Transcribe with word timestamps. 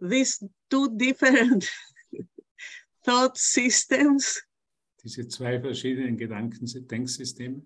these 0.00 0.42
two 0.70 0.96
different 0.96 1.68
thought 3.04 3.38
systems. 3.38 4.42
Diese 5.02 5.28
zwei 5.28 5.60
verschiedenen 5.60 6.16
Gedanken 6.16 6.66
Denksysteme, 6.88 7.62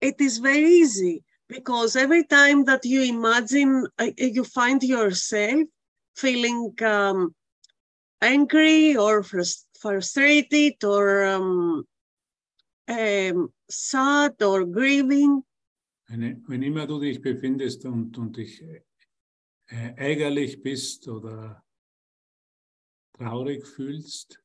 it 0.00 0.20
is 0.20 0.38
very 0.38 0.64
easy 0.64 1.24
because 1.48 1.96
every 1.96 2.24
time 2.24 2.64
that 2.64 2.84
you 2.84 3.02
imagine 3.02 3.86
uh, 3.98 4.10
you 4.18 4.44
find 4.44 4.82
yourself 4.82 5.66
feeling 6.14 6.74
um, 6.82 7.34
angry 8.20 8.96
or 8.96 9.22
frus- 9.22 9.64
frustrated 9.80 10.84
or 10.84 11.24
um, 11.24 11.84
um, 12.88 13.48
sad 13.70 14.42
or 14.42 14.64
grieving. 14.64 15.42
Eine, 16.06 16.40
wenn 16.46 16.62
immer 16.62 16.86
du 16.86 17.00
dich 17.00 17.20
befindest 17.20 17.84
und, 17.86 18.16
und 18.18 18.36
dich 18.36 18.62
äh, 18.62 18.83
ärgerlich 19.74 20.62
bist 20.62 21.08
oder 21.08 21.64
traurig 23.16 23.66
fühlst, 23.66 24.38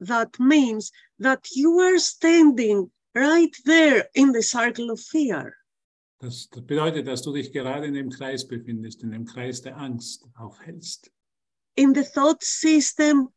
that 0.00 0.38
means 0.38 0.92
that 1.18 1.46
you 1.54 1.80
are 1.80 1.98
standing 1.98 2.90
right 3.14 3.54
there 3.64 4.08
in 4.14 4.32
the 4.32 4.42
circle 4.42 4.90
of 4.90 5.00
fear. 5.00 5.54
das, 6.18 6.48
das 6.50 6.64
bedeutet, 6.66 7.06
dass 7.06 7.22
du 7.22 7.32
dich 7.32 7.52
gerade 7.52 7.86
in 7.86 7.94
dem 7.94 8.10
Kreis 8.10 8.46
befindest, 8.46 9.02
in 9.02 9.10
dem 9.10 9.24
Kreis 9.24 9.60
der 9.62 9.76
Angst 9.76 10.26
aufhältst, 10.34 11.10
in 11.76 11.94
the 11.94 12.02
thought 12.02 12.42
system 12.42 13.28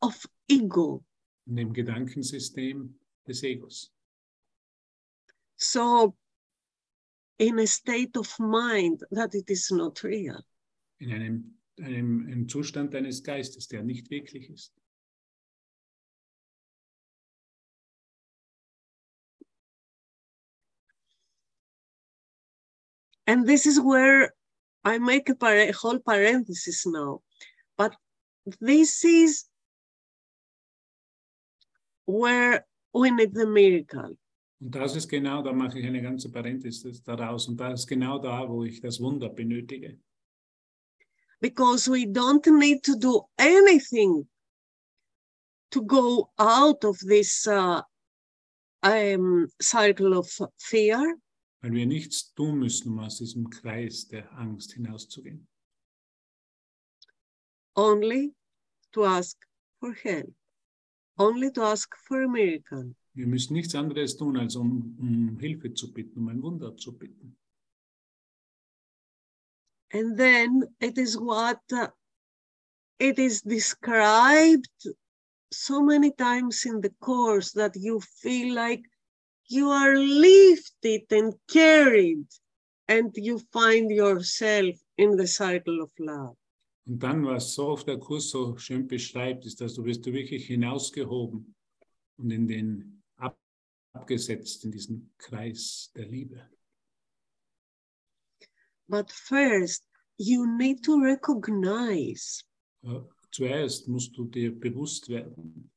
of 0.00 0.26
ego. 0.48 1.04
in 1.46 1.56
dem 1.56 1.72
Gedankensystem 1.72 2.98
des 3.26 3.42
Egos. 3.42 3.92
So, 5.58 6.14
in 7.38 7.58
a 7.58 7.66
state 7.66 8.16
of 8.16 8.28
mind 8.38 9.00
that 9.10 9.34
it 9.34 9.50
is 9.50 9.70
not 9.70 10.02
real. 10.02 10.42
in 10.98 11.12
einem, 11.12 11.58
einem, 11.78 12.26
einem 12.26 12.48
Zustand 12.48 12.94
deines 12.94 13.22
Geistes, 13.22 13.68
der 13.68 13.82
nicht 13.82 14.10
wirklich 14.10 14.48
ist. 14.50 14.72
And 23.26 23.46
this 23.46 23.66
is 23.66 23.78
where 23.78 24.32
I 24.84 24.98
make 24.98 25.28
a, 25.28 25.34
par- 25.34 25.56
a 25.56 25.72
whole 25.72 25.98
parenthesis 25.98 26.86
now. 26.86 27.22
But 27.76 27.94
this 28.60 29.04
is 29.04 29.46
where 32.06 32.64
we 32.94 33.10
need 33.10 33.34
the 33.34 33.46
miracle. 33.46 34.16
Und 34.60 34.74
das 34.74 34.96
ist 34.96 35.08
genau, 35.08 35.42
da 35.42 35.52
mache 35.52 35.78
ich 35.78 35.86
eine 35.86 36.00
ganze 36.00 36.30
Parenthesis 36.30 37.02
daraus, 37.02 37.46
und 37.48 37.58
das 37.58 37.80
ist 37.80 37.86
genau 37.86 38.18
da, 38.18 38.48
wo 38.48 38.64
ich 38.64 38.80
das 38.80 39.00
Wunder 39.00 39.28
benötige. 39.28 39.98
Because 41.40 41.90
we 41.90 42.06
don't 42.06 42.48
need 42.58 42.82
to 42.82 42.96
do 42.96 43.28
anything 43.36 44.26
to 45.70 45.82
go 45.82 46.30
out 46.38 46.82
of 46.84 46.98
this 47.00 47.46
uh, 47.46 47.82
um, 48.82 49.48
cycle 49.60 50.14
of 50.14 50.26
fear. 50.56 51.18
Weil 51.60 51.72
wir 51.72 51.86
nichts 51.86 52.32
tun 52.34 52.58
müssen, 52.58 52.92
um 52.92 53.00
aus 53.00 53.18
diesem 53.18 53.50
Kreis 53.50 54.08
der 54.08 54.32
Angst 54.38 54.72
hinauszugehen. 54.72 55.46
only 57.76 58.32
to 58.92 59.04
ask 59.04 59.36
for 59.80 59.92
help, 59.92 60.32
only 61.18 61.50
to 61.50 61.62
ask 61.62 61.88
for 62.08 62.22
a 62.22 62.28
miracle. 62.28 62.94
Wir 63.16 63.26
müssen 63.26 63.54
nichts 63.54 63.74
anderes 63.74 64.14
tun, 64.16 64.36
als 64.36 64.56
um, 64.56 64.94
um 65.00 65.38
Hilfe 65.38 65.72
zu 65.72 65.90
bitten, 65.90 66.18
um 66.18 66.28
ein 66.28 66.42
Wunder 66.42 66.76
zu 66.76 66.92
bitten. 66.92 67.34
And 69.90 70.18
then 70.18 70.64
it 70.80 70.98
is 70.98 71.16
what 71.16 71.60
uh, 71.72 71.88
it 72.98 73.18
is 73.18 73.40
described 73.40 74.68
so 75.50 75.82
many 75.82 76.12
times 76.12 76.66
in 76.66 76.82
the 76.82 76.90
course 77.00 77.52
that 77.52 77.74
you 77.74 78.00
feel 78.00 78.54
like 78.54 78.82
you 79.48 79.70
are 79.70 79.96
lifted 79.96 81.10
and 81.10 81.32
carried, 81.48 82.26
and 82.88 83.16
you 83.16 83.38
find 83.50 83.90
yourself 83.90 84.76
in 84.98 85.16
the 85.16 85.26
cycle 85.26 85.80
of 85.80 85.90
love. 85.98 86.36
Und 86.86 87.02
dann, 87.02 87.24
was 87.24 87.54
so 87.54 87.68
oft 87.68 87.88
der 87.88 87.98
Kurs 87.98 88.28
so 88.28 88.58
schön 88.58 88.86
beschreibt, 88.86 89.46
ist, 89.46 89.60
dass 89.62 89.72
du 89.74 89.84
wirst 89.86 90.04
du 90.04 90.12
wirklich 90.12 90.46
hinausgehoben 90.46 91.54
und 92.18 92.30
in 92.30 92.46
den 92.46 92.95
abgesetzt 93.96 94.64
in 94.64 94.70
diesen 94.72 95.10
Kreis 95.18 95.90
der 95.96 96.06
Liebe. 96.06 96.48
But 98.88 99.10
first, 99.10 99.84
you 100.18 100.46
need 100.46 100.82
to 100.84 100.96
recognize 101.00 102.44
Äh, 102.82 103.00
Zuerst 103.32 103.88
musst 103.88 104.16
du 104.16 104.24
dir 104.24 104.50
bewusst 104.58 105.08
werden, 105.08 105.70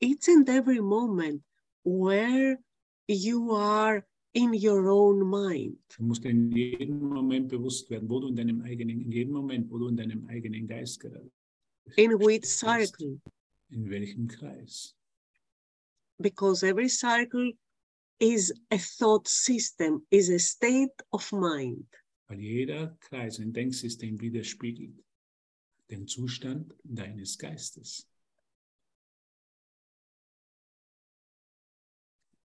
each 0.00 0.26
and 0.28 0.48
every 0.48 0.80
moment 0.80 1.42
where 1.84 2.58
you 3.06 3.52
are 3.54 4.02
in 4.32 4.52
your 4.54 4.88
own 4.90 5.28
mind. 5.28 5.78
du 5.96 6.02
musst 6.04 6.24
in 6.24 6.50
jedem 6.50 7.00
Moment 7.08 7.48
bewusst 7.48 7.88
werden, 7.90 8.08
wo 8.08 8.18
du 8.20 8.28
in 8.28 8.36
deinem 8.36 8.62
eigenen, 8.62 9.00
in 9.02 9.12
jedem 9.12 9.34
Moment, 9.34 9.70
wo 9.70 9.78
du 9.78 9.88
in 9.88 9.96
deinem 9.96 10.26
eigenen 10.26 10.66
Geist 10.66 10.98
gerade 11.00 11.30
In 11.96 12.12
which 12.18 12.44
circle? 12.46 13.20
in 13.70 13.88
welchem 13.88 14.26
Kreis. 14.26 14.95
Because 16.20 16.62
every 16.62 16.88
circle 16.88 17.52
is 18.18 18.52
a 18.70 18.78
thought 18.78 19.28
system, 19.28 20.06
is 20.10 20.30
a 20.30 20.38
state 20.38 21.02
of 21.12 21.30
mind. 21.32 21.84
Weil 22.28 22.40
jeder 22.40 22.96
Kreis 23.00 23.38
ein 23.38 23.52
Denksystem 23.52 24.18
widerspiegelt 24.20 25.04
den 25.90 26.06
Zustand 26.08 26.74
deines 26.82 27.38
Geistes. 27.38 28.06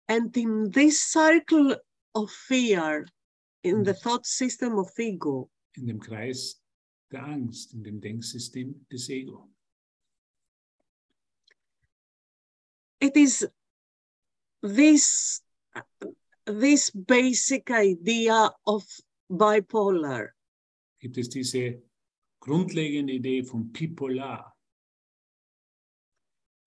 And 0.08 0.36
in 0.36 0.72
this 0.72 1.04
circle 1.04 1.78
of 2.16 2.32
fear, 2.32 3.06
in 3.64 3.84
the 3.84 3.94
thought 3.94 4.26
system 4.26 4.80
of 4.80 4.90
ego, 5.00 5.50
in 5.78 5.86
dem 5.86 6.00
Kreis 6.00 6.60
der 7.12 7.24
Angst, 7.24 7.74
in 7.74 7.84
dem 7.84 8.02
Denksystem 8.02 8.86
des 8.90 9.10
Ego. 9.10 9.50
it 13.00 13.16
is 13.16 13.48
this 14.62 15.42
this 16.46 16.92
basic 16.92 17.70
idea 17.70 18.52
of 18.66 18.84
bipolar 19.30 20.34
Gibt 21.00 21.18
es 21.18 21.30
diese 21.30 21.76
uh, 21.76 21.82
grundlegende 22.42 23.14
Idee 23.14 23.44
von 23.44 23.72
Bipolar. 23.72 24.54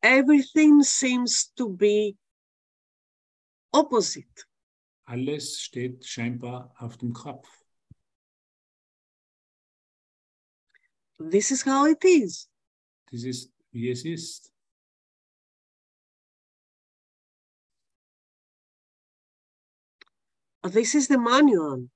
everything 0.02 0.82
seems 0.82 1.52
to 1.54 1.68
be 1.68 2.16
opposite 3.72 4.44
Alles 5.04 5.60
steht 5.60 6.04
scheinbar 6.06 6.72
auf 6.78 6.96
dem 6.96 7.12
Kopf. 7.12 7.48
this 11.30 11.50
is 11.50 11.62
how 11.64 11.86
it 11.86 12.02
is 12.04 12.48
This 13.10 13.24
is 13.24 13.52
wie 13.72 13.90
es 13.90 14.04
ist. 14.04 14.51
This 20.70 20.94
is 20.94 21.08
the 21.08 21.18
manual 21.18 21.88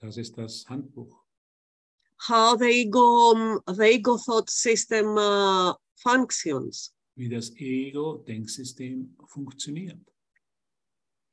Das 0.00 0.16
ist 0.16 0.36
das 0.36 0.64
Handbuch, 0.68 1.16
how 2.28 2.56
the 2.58 2.66
ego 2.68 3.60
the 3.66 3.84
ego 3.94 4.16
thought 4.18 4.50
system 4.50 5.16
uh, 5.16 5.74
functions 5.96 6.92
wie 7.14 7.28
das 7.28 7.50
Ego-Denksystem 7.56 9.16
funktioniert. 9.28 10.00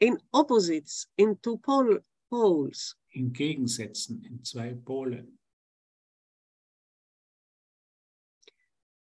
in 0.02 0.18
opposites 0.34 1.08
in 1.18 1.36
two 1.42 1.58
pol- 1.58 2.04
poles 2.30 2.96
In 3.12 3.34
Gegensätzen, 3.34 4.24
in 4.24 4.44
zwei 4.44 4.74
Pole. 4.76 5.26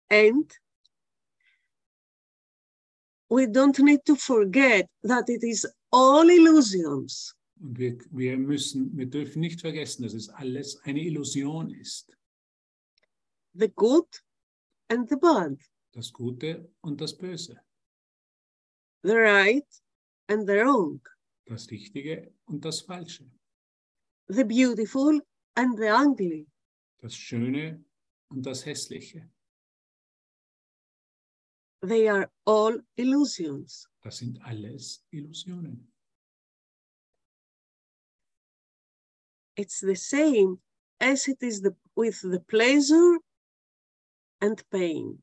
And 0.08 0.48
we 3.28 3.46
don't 3.46 3.78
need 3.80 4.04
to 4.06 4.14
forget 4.14 4.88
that 5.02 5.28
it 5.28 5.42
is 5.42 5.66
all 5.96 6.28
illusions. 6.30 7.34
Und 7.58 7.78
wir, 7.78 7.98
wir 8.10 8.36
müssen, 8.36 8.94
wir 8.96 9.06
dürfen 9.06 9.40
nicht 9.40 9.60
vergessen, 9.62 10.02
dass 10.02 10.12
es 10.12 10.28
alles 10.28 10.76
eine 10.82 11.00
Illusion 11.02 11.70
ist. 11.70 12.14
The 13.54 13.68
good 13.68 14.22
and 14.88 15.08
the 15.08 15.16
bad, 15.16 15.58
Das 15.92 16.12
Gute 16.12 16.70
und 16.82 17.00
das 17.00 17.16
Böse. 17.16 17.58
the 19.02 19.14
right 19.14 19.66
and 20.28 20.46
the 20.46 20.56
wrong, 20.56 21.00
Das 21.46 21.70
Richtige 21.70 22.34
und 22.44 22.62
das 22.64 22.82
Falsche. 22.82 23.24
the 24.28 24.44
beautiful 24.44 25.20
and 25.54 25.78
the 25.78 25.90
ugly. 25.90 26.46
Das 26.98 27.14
Schöne 27.16 27.82
und 28.28 28.44
das 28.44 28.66
Hässliche. 28.66 29.30
They 31.82 32.08
are 32.08 32.30
all 32.44 32.80
illusions. 32.96 33.88
Das 34.02 34.18
sind 34.18 34.40
alles 34.42 35.02
ah, 35.02 35.16
Illusionen. 35.16 35.92
it's 39.56 39.80
the 39.80 39.96
same 39.96 40.58
as 41.00 41.28
it 41.28 41.38
is 41.42 41.60
the, 41.60 41.74
with 41.96 42.20
the 42.22 42.40
pleasure 42.40 43.18
and 44.40 44.62
pain. 44.70 45.18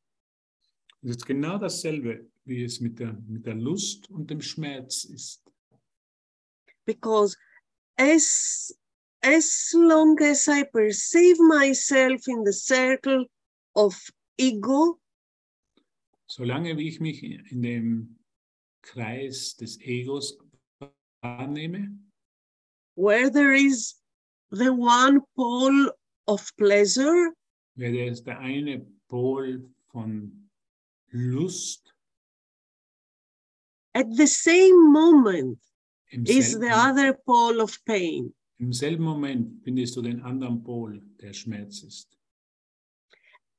Es 1.03 1.17
ist 1.17 1.25
genau 1.25 1.57
dasselbe, 1.57 2.25
wie 2.45 2.63
es 2.63 2.79
mit 2.79 2.99
der, 2.99 3.13
mit 3.27 3.45
der 3.45 3.55
Lust 3.55 4.09
und 4.09 4.29
dem 4.29 4.41
Schmerz 4.41 5.03
ist. 5.05 5.41
Because 6.85 7.35
as, 7.97 8.71
as 9.21 9.71
long 9.73 10.21
as 10.21 10.47
I 10.47 10.63
perceive 10.63 11.37
myself 11.39 12.27
in 12.27 12.43
the 12.43 12.53
circle 12.53 13.25
of 13.75 13.95
ego, 14.37 14.99
Solange 16.35 16.75
wie 16.77 16.87
ich 16.87 16.99
mich 16.99 17.21
in 17.23 17.61
dem 17.61 18.17
Kreis 18.81 19.55
des 19.55 19.79
Egos 19.81 20.35
wahrnehme, 21.21 21.99
where 22.95 23.29
there 23.29 23.53
is 23.53 24.01
the 24.49 24.71
one 24.71 25.21
pole 25.35 25.91
of 26.25 26.51
pleasure 26.57 27.35
werde 27.75 28.09
es 28.09 28.23
der 28.23 28.39
eine 28.39 28.79
Pol 29.07 29.69
von 29.91 30.49
Lust 31.11 31.93
at 33.93 34.07
the 34.17 34.25
same 34.25 34.91
moment 34.91 35.59
im 36.09 36.25
is 36.25 36.53
the 36.53 36.61
selben, 36.61 36.89
other 36.89 37.13
pole 37.13 37.61
of 37.61 37.77
pain. 37.85 38.33
im 38.57 38.73
selben 38.73 39.03
Moment 39.03 39.63
findest 39.63 39.95
du 39.95 40.01
den 40.01 40.19
anderen 40.21 40.63
Pol, 40.63 40.99
der 41.21 41.33
Schmerz 41.33 41.83
ist. 41.83 42.17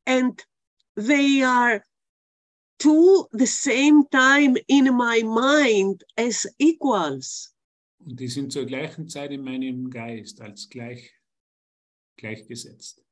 And 0.07 0.45
they 0.97 1.45
are 1.45 1.85
two 2.85 3.27
the 3.33 3.47
same 3.47 4.05
time 4.11 4.57
in 4.69 4.95
my 4.97 5.23
mind 5.25 6.05
as 6.17 6.47
equals. 6.59 7.55
Und 7.99 8.21
die 8.21 8.29
sind 8.29 8.53
zur 8.53 8.67
gleichen 8.67 9.09
Zeit 9.09 9.31
in 9.33 9.43
meinem 9.43 9.89
Geist 9.89 10.41
als 10.43 10.69
gleich, 10.69 11.11
gleichgesetzt. 12.19 13.03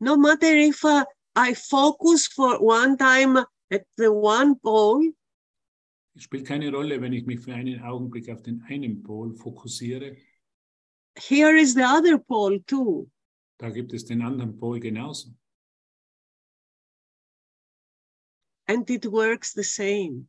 No 0.00 0.16
matter 0.16 0.52
if 0.52 0.82
uh, 0.84 1.04
I 1.36 1.54
focus 1.54 2.26
for 2.26 2.60
one 2.60 2.96
time 2.96 3.38
at 3.70 3.86
the 3.96 4.08
one 4.08 4.56
pole, 4.56 5.12
Es 6.16 6.22
spielt 6.24 6.46
keine 6.46 6.72
Rolle, 6.72 7.00
wenn 7.00 7.12
ich 7.12 7.26
mich 7.26 7.40
für 7.40 7.54
einen 7.54 7.80
Augenblick 7.82 8.30
auf 8.30 8.42
den 8.42 8.62
einen 8.68 9.02
Pol 9.02 9.34
fokussiere. 9.34 10.16
here 11.18 11.54
is 11.56 11.74
the 11.74 11.84
other 11.84 12.18
pole 12.18 12.58
too. 12.66 13.08
Da 13.58 13.70
gibt 13.70 13.92
es 13.92 14.04
den 14.04 14.22
anderen 14.22 14.56
Pol 14.58 14.80
genauso. 14.80 15.30
And 18.68 18.88
it 18.90 19.06
works 19.06 19.52
the 19.52 19.62
same. 19.62 20.26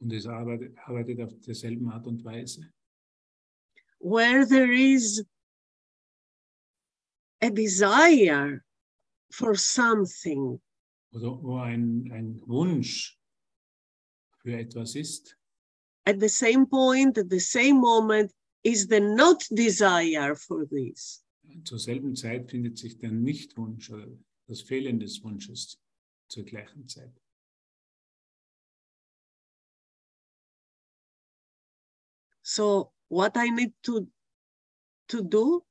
Und 0.00 0.12
es 0.12 0.26
arbeitet, 0.26 0.76
arbeitet 0.86 1.20
auf 1.20 1.32
derselben 1.40 1.88
Art 1.90 2.06
und 2.06 2.24
Weise. 2.24 2.72
Where 4.00 4.46
there 4.46 4.72
is 4.72 5.24
a 7.40 7.50
desire 7.50 8.64
for 9.30 9.54
something, 9.56 10.60
Oder 11.12 11.42
wo 11.42 11.58
ein, 11.58 12.10
ein 12.12 12.40
Wunsch 12.46 13.18
für 14.42 14.56
etwas 14.56 14.94
ist, 14.96 15.36
at 16.06 16.20
the 16.20 16.28
same 16.28 16.66
point, 16.66 17.18
at 17.18 17.30
the 17.30 17.38
same 17.40 17.74
moment, 17.80 18.32
is 18.64 18.86
the 18.88 19.00
not 19.00 19.44
desire 19.50 20.34
for 20.34 20.66
this. 20.68 21.24
zur 21.64 21.78
selben 21.78 22.14
Zeit 22.16 22.50
findet 22.50 22.78
sich 22.78 22.98
der 22.98 23.10
Nichtwunsch 23.12 23.90
oder 23.90 24.08
das 24.48 24.62
Fehlen 24.62 24.98
des 25.00 25.22
Wunsches 25.22 25.78
zur 26.28 26.44
gleichen 26.44 26.88
Zeit. 26.88 27.12
So 32.54 32.92
what 33.08 33.32
I 33.36 33.48
need 33.48 33.72
to 33.84 34.06
to 35.08 35.22
do 35.22 35.64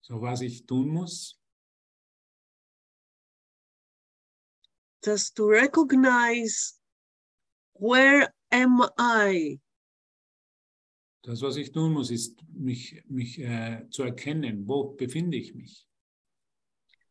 So 0.00 0.16
was 0.16 0.40
ich 0.40 0.66
tun 0.66 0.88
muss, 0.88 1.38
just 5.04 5.36
to 5.36 5.46
recognize 5.46 6.80
where 7.74 8.32
am 8.50 8.80
I? 8.98 9.60
das, 11.22 11.42
was 11.42 11.56
ich 11.56 11.70
tun 11.70 11.92
muss, 11.92 12.10
ist, 12.10 12.42
mich, 12.54 13.02
mich 13.08 13.38
äh, 13.38 13.86
zu 13.90 14.02
erkennen, 14.02 14.66
wo 14.66 14.94
befinde 14.96 15.36
ich 15.36 15.54
mich. 15.54 15.86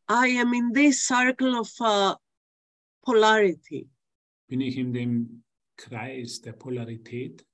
I 0.09 0.39
am 0.41 0.51
in 0.53 0.73
this 0.73 1.05
circle 1.05 1.59
of 1.59 1.71
uh, 1.79 2.15
polarity. 3.05 3.87
Bin 4.47 4.61
ich 4.61 4.77
in 4.77 4.91
dem 4.91 5.43
Kreis 5.77 6.41
der 6.41 6.53
Polarität? 6.53 7.45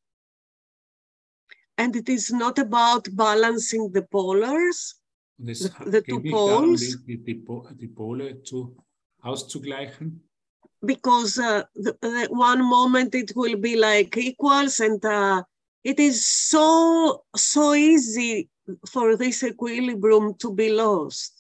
And 1.78 1.96
it 1.96 2.10
is 2.10 2.32
not 2.32 2.58
about 2.60 3.08
balancing 3.16 3.92
the 3.92 4.02
polars, 4.02 4.96
The- 5.40 5.72
the 5.86 6.02
two 6.02 6.22
poles. 6.32 6.82
die, 6.82 7.16
die, 7.18 7.24
die, 7.24 7.36
Po- 7.46 7.68
die 7.80 7.88
Pole 7.88 8.42
zu, 8.44 8.76
auszugleichen, 9.22 10.22
because 10.84 11.38
uh, 11.38 11.64
the, 11.76 11.94
the 12.02 12.28
one 12.32 12.64
moment 12.64 13.14
it 13.16 13.32
will 13.36 13.58
be 13.58 13.76
like 13.76 14.18
equals 14.18 14.80
and 14.80 15.04
uh, 15.06 15.44
it 15.84 16.00
is 16.00 16.26
so 16.26 17.24
so 17.36 17.74
easy 17.74 18.50
for 18.90 19.16
this 19.16 19.44
equilibrium 19.44 20.34
to 20.38 20.52
be 20.54 20.70
lost 20.72 21.34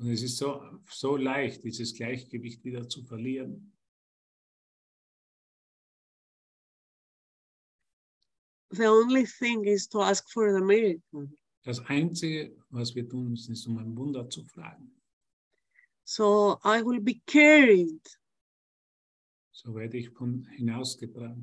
Und 0.00 0.10
es 0.12 0.22
ist 0.22 0.36
so, 0.38 0.60
so 0.88 1.16
leicht, 1.16 1.64
dieses 1.64 1.92
Gleichgewicht 1.92 2.64
wieder 2.64 2.88
zu 2.88 3.02
verlieren. 3.02 3.72
The 8.70 8.86
only 8.86 9.26
thing 9.26 9.64
is 9.64 9.88
to 9.88 10.02
ask 10.02 10.28
for 10.30 10.52
the 10.52 10.60
miracle. 10.60 11.28
Das 11.64 11.80
Einzige, 11.80 12.56
was 12.70 12.94
wir 12.94 13.08
tun 13.08 13.30
müssen, 13.30 13.52
ist, 13.52 13.66
um 13.66 13.78
ein 13.78 13.96
Wunder 13.96 14.28
zu 14.28 14.44
fragen. 14.44 14.90
so 16.04 16.58
i 16.64 16.80
will 16.80 17.00
be 17.00 17.20
carried. 17.26 18.00
So 19.52 19.74
werde 19.74 19.98
ich 19.98 20.08
von 20.10 20.46
hinausgebracht 20.56 21.36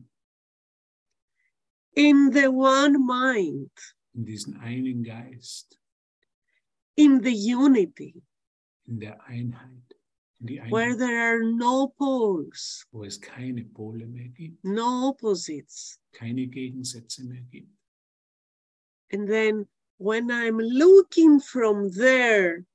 in 1.95 2.31
the 2.31 2.47
one 2.47 2.97
mind. 2.97 3.71
In 4.13 4.25
diesen 4.25 4.57
einen 4.59 5.03
Geist, 5.03 5.77
in 6.95 7.21
the 7.23 7.33
unity. 7.33 8.23
In 8.87 8.99
der 8.99 9.21
Einheit, 9.25 9.84
where 10.69 10.95
there 10.95 11.19
are 11.21 11.43
no 11.43 11.87
poles 11.97 12.85
wo 12.91 13.03
es 13.03 13.17
keine 13.19 13.63
Pole 13.63 14.05
mehr 14.05 14.27
gibt, 14.29 14.63
no 14.63 15.09
opposites 15.09 15.99
keine 16.11 16.47
Gegensätze 16.47 17.23
mehr 17.23 17.41
gibt. 17.51 17.71
and 19.11 19.27
then 19.27 19.65
when 19.97 20.29
i'm 20.29 20.59
looking 20.59 21.39
from 21.39 21.89
there 21.91 22.65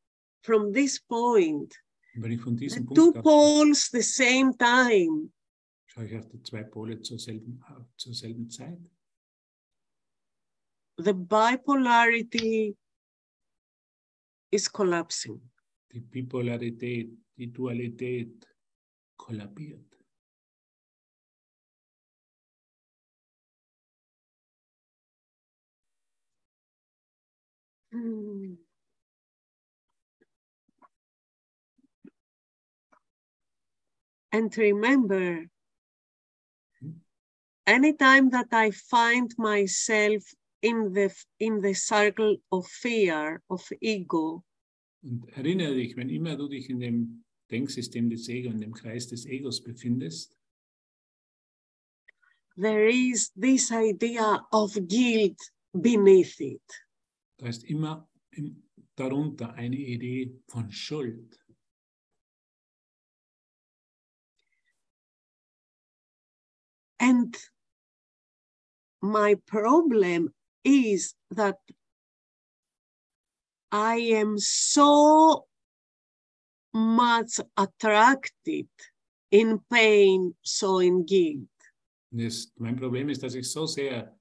from 0.43 0.73
this 0.73 0.99
point 0.99 1.75
wenn 2.17 2.33
ich 2.33 2.41
von 2.41 2.57
the 2.57 2.69
two 2.95 3.13
poles 3.23 3.91
the 3.91 4.03
same 4.03 4.53
time 4.57 5.31
schaue 5.87 6.07
ich 6.07 6.17
auf 6.17 6.29
die 6.29 6.43
zwei 6.43 6.63
Pole 6.65 7.01
zur 7.03 7.19
selben, 7.19 7.63
zur 7.97 8.15
selben 8.15 8.49
Zeit. 8.49 8.79
the 10.97 11.13
bipolarity 11.13 12.75
is 14.51 14.69
collapsing. 14.69 15.41
Die 15.93 16.01
Bipolarität, 16.01 17.11
die 17.41 17.53
Dualität 17.53 18.47
kollabiert. 19.17 19.97
Hmm. 27.93 28.55
And 34.33 34.57
remember, 34.57 35.47
anytime 37.67 38.31
that 38.31 38.47
I 38.53 38.71
find 38.71 39.35
myself 39.39 40.23
in 40.63 40.93
the 40.93 41.11
in 41.41 41.61
the 41.61 41.75
circle 41.75 42.37
of 42.53 42.67
fear, 42.69 43.43
of 43.51 43.67
ego, 43.81 44.45
Und 45.03 45.27
erinnere 45.31 45.75
dich, 45.75 45.97
wenn 45.97 46.11
immer 46.11 46.37
du 46.37 46.47
dich 46.47 46.69
in 46.69 46.79
dem 46.79 47.25
Denksystem 47.51 48.09
des 48.09 48.29
Egos, 48.29 48.53
in 48.53 48.61
dem 48.61 48.73
Kreis 48.73 49.07
des 49.07 49.27
Egos 49.27 49.61
befindest, 49.61 50.37
there 52.57 52.87
is 52.89 53.31
this 53.37 53.71
idea 53.73 54.41
of 54.53 54.75
guilt 54.87 55.39
beneath 55.73 56.41
it. 56.41 56.63
da 57.39 57.49
ist 57.49 57.65
immer 57.65 58.09
im, 58.33 58.63
darunter 58.97 59.55
eine 59.55 59.77
Idee 59.77 60.39
von 60.47 60.71
Schuld. 60.71 61.39
And 66.99 67.35
my 69.01 69.37
problem 69.47 70.35
is 70.65 71.15
that 71.31 71.59
I 73.73 73.97
am 74.17 74.37
so 74.37 75.47
much 76.73 77.41
attracted 77.57 78.69
in 79.31 79.59
pain, 79.69 80.35
so 80.43 80.81
in 80.81 81.05
guilt. 81.07 81.49
Das, 82.11 82.53
mein 82.57 82.77
Problem 82.77 83.09
ist, 83.09 83.23
dass 83.23 83.35
ich 83.35 83.49
so 83.51 83.67
sehr 83.67 84.19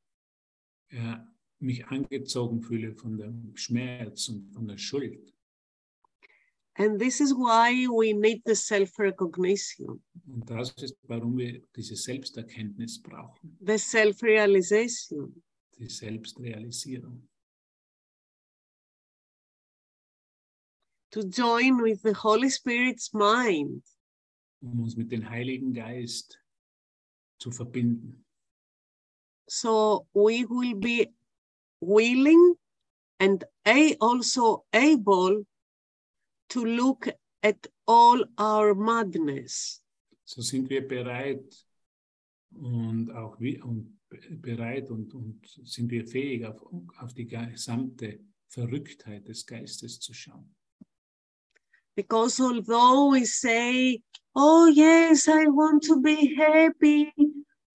äh, 0.89 1.15
mich 1.59 1.85
angezogen 1.87 2.61
fühle 2.61 2.93
von 2.93 3.17
dem 3.17 3.55
Schmerz 3.55 4.29
und 4.29 4.51
von 4.53 4.67
der 4.67 4.77
Schuld. 4.77 5.33
And 6.75 6.97
this 6.99 7.19
is 7.19 7.33
why 7.33 7.87
we 7.87 8.13
need 8.13 8.41
the 8.45 8.55
self 8.55 8.97
recognition, 8.99 10.01
Und 10.27 10.49
das 10.49 10.71
ist, 10.81 10.95
warum 11.03 11.37
wir 11.37 11.61
diese 11.75 11.95
Selbsterkenntnis 11.95 13.01
brauchen, 13.01 13.57
the 13.59 13.77
self 13.77 14.21
realization. 14.23 15.43
die 15.77 15.89
Selbstrealisierung. 15.89 17.28
To 21.11 21.23
join 21.23 21.81
with 21.81 22.01
the 22.03 22.13
Holy 22.13 22.49
Spirit's 22.49 23.13
mind 23.13 23.83
um 24.61 24.81
uns 24.81 24.95
mit 24.97 25.09
dem 25.11 25.29
Heiligen 25.29 25.73
Geist 25.73 26.37
zu 27.39 27.51
verbinden. 27.51 28.25
so 29.47 30.05
we 30.13 30.45
will 30.45 30.75
be 30.75 31.07
willing 31.81 32.55
and 33.19 33.43
a, 33.65 33.95
also 34.01 34.65
able 34.73 35.45
to 36.49 36.65
look 36.65 37.07
at 37.43 37.67
all 37.87 38.23
our 38.37 38.75
madness 38.75 39.81
So 40.25 40.41
sind 40.43 40.69
wir 40.69 40.87
bereit 40.87 41.65
und 42.53 43.11
auch 43.11 43.39
wie, 43.39 43.59
und 43.61 43.99
bereit 44.41 44.91
und, 44.91 45.13
und 45.13 45.39
sind 45.63 45.89
wir 45.89 46.05
fähig, 46.05 46.45
auf, 46.45 46.61
auf 46.97 47.13
die 47.13 47.25
gesamte 47.27 48.19
Verrücktheit 48.47 49.27
des 49.27 49.45
Geistes 49.45 49.99
zu 49.99 50.13
schauen. 50.13 50.55
Because 51.99 52.39
although 52.39 53.09
we 53.13 53.25
say 53.25 54.01
oh 54.35 54.65
yes 54.67 55.27
i 55.27 55.43
want 55.59 55.79
to 55.83 55.95
be 56.01 56.17
happy. 56.35 57.01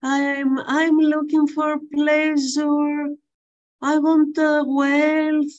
I'm 0.03 0.51
i'm 0.81 0.99
looking 1.15 1.47
for 1.57 1.71
pleasure. 1.93 3.17
I 3.93 3.95
want 4.07 4.39
uh, 4.39 4.63
wealth. 4.67 5.55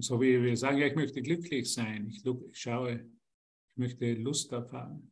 So 0.00 0.20
wie 0.20 0.40
wir 0.42 0.56
sagen, 0.56 0.78
ja, 0.78 0.86
ich 0.86 0.94
möchte 0.96 1.20
glücklich 1.22 1.72
sein, 1.72 2.06
ich, 2.08 2.24
lu- 2.24 2.44
ich 2.50 2.58
schaue, 2.58 2.92
ich 3.70 3.76
möchte 3.76 4.14
Lust 4.14 4.52
erfahren. 4.52 5.10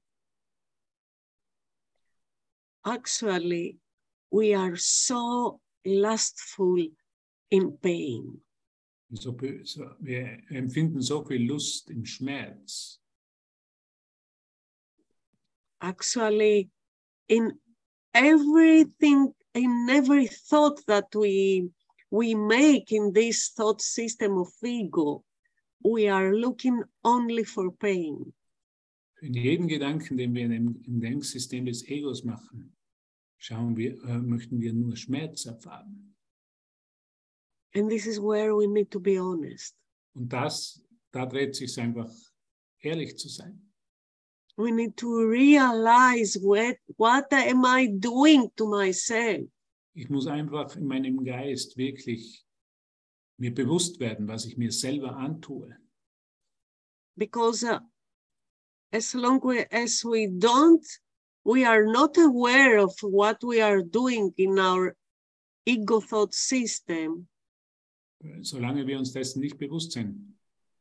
actually 2.85 3.79
we 4.31 4.55
are 4.55 4.77
so 4.77 5.61
lustful 5.85 6.79
in 7.51 7.77
pain 7.83 8.39
So, 9.11 9.37
so, 9.63 9.91
wir 10.01 10.43
empfinden 10.51 11.01
so 11.01 11.25
viel 11.25 11.47
Lust 11.47 11.91
im 11.91 12.05
Schmerz. 12.05 13.01
actually 15.81 16.69
in 17.29 17.53
everything 18.15 19.33
in 19.55 19.89
every 19.91 20.27
thought 20.27 20.81
that 20.87 21.07
we 21.15 21.69
we 22.11 22.35
make 22.35 22.93
in 22.93 23.13
this 23.13 23.51
thought 23.57 23.81
system 23.81 24.39
of 24.39 24.49
ego 24.65 25.23
we 25.85 26.09
are 26.09 26.35
looking 26.35 26.83
only 27.05 27.45
for 27.45 27.71
pain 27.73 28.33
In 29.23 29.33
jedem 29.33 29.67
Gedanken, 29.67 30.19
den 30.19 30.35
wir 30.35 30.45
in 30.45 30.51
dem, 30.51 30.83
im 30.85 31.01
Denksystem 31.01 31.65
des 31.65 31.83
Egos 31.89 32.23
machen, 32.23 32.77
schauen 33.39 33.75
wir, 33.75 33.93
äh, 34.05 34.19
möchten 34.19 34.61
wir 34.61 34.75
nur 34.75 34.95
Schmerz 34.95 35.47
erfahren. 35.47 36.15
And 37.75 37.91
this 37.91 38.07
is 38.07 38.19
where 38.21 38.55
we 38.57 38.67
need 38.67 38.91
to 38.91 39.01
be 39.01 39.19
honest 39.19 39.75
Und 40.15 40.33
das, 40.33 40.81
da 41.13 41.27
dreht 41.27 41.55
sich 41.55 41.79
einfach, 41.79 42.11
ehrlich 42.83 43.17
zu 43.19 43.29
sein. 43.29 43.61
we 44.57 44.71
need 44.71 44.97
to 44.97 45.09
realize 45.29 46.39
what 46.41 46.77
what 46.97 47.31
am 47.33 47.65
i 47.67 47.87
doing 47.89 48.51
to 48.57 48.67
myself 48.69 49.47
Ich 49.95 50.09
muss 50.11 50.27
einfach 50.27 50.77
in 50.77 50.87
meinem 50.87 51.25
Geist 51.25 51.77
wirklich 51.79 52.45
mir 53.39 53.53
bewusst 53.55 53.99
werden, 53.99 54.29
was 54.29 54.45
ich 54.47 54.57
mir 54.59 54.71
selber 54.73 55.17
antue. 55.17 55.75
because 57.17 57.63
uh, 57.65 57.79
as 58.93 59.15
long 59.15 59.41
we, 59.43 59.67
as 59.73 60.05
we 60.05 60.29
don't 60.29 60.85
we 61.45 61.65
are 61.65 61.85
not 61.87 62.17
aware 62.19 62.79
of 62.79 62.93
what 63.03 63.43
we 63.43 63.61
are 63.63 63.83
doing 63.83 64.33
in 64.37 64.59
our 64.59 64.95
ego 65.67 66.01
thought 66.01 66.35
system 66.35 67.27
Solange 68.41 68.87
wir 68.87 68.99
uns 68.99 69.13
dessen 69.13 69.41
nicht 69.41 69.59
bewusst 69.59 69.93
sind, 69.93 70.37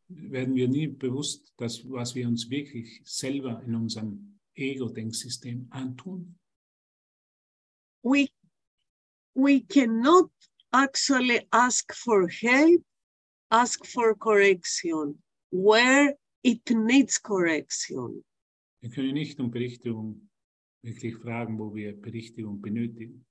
werden 0.08 0.56
wir 0.56 0.68
nie 0.68 0.88
bewusst, 0.88 1.54
dass, 1.58 1.88
was 1.90 2.16
wir 2.16 2.28
uns 2.28 2.50
wirklich 2.50 3.02
selber 3.04 3.62
in 3.66 3.76
unserem 3.76 4.40
Ego-Denksystem 4.56 5.68
antun. 5.72 6.38
we 8.06 8.30
we 9.34 9.62
cannot 9.62 10.30
actually 10.72 11.42
ask 11.52 11.92
for 11.94 12.28
help 12.28 12.82
ask 13.50 13.84
for 13.86 14.14
correction 14.16 15.18
where 15.52 16.16
it 16.44 16.62
needs 16.70 17.18
correction 17.18 18.24
Wir 18.82 18.92
können 18.92 19.14
nicht 19.16 19.40
um 19.40 19.50
Berichtigung 19.50 20.30
wirklich 20.84 21.16
fragen, 21.16 21.58
wo 21.58 21.74
wir 21.74 22.00
Berichtigung 22.00 22.62
benötigen. 22.62 23.26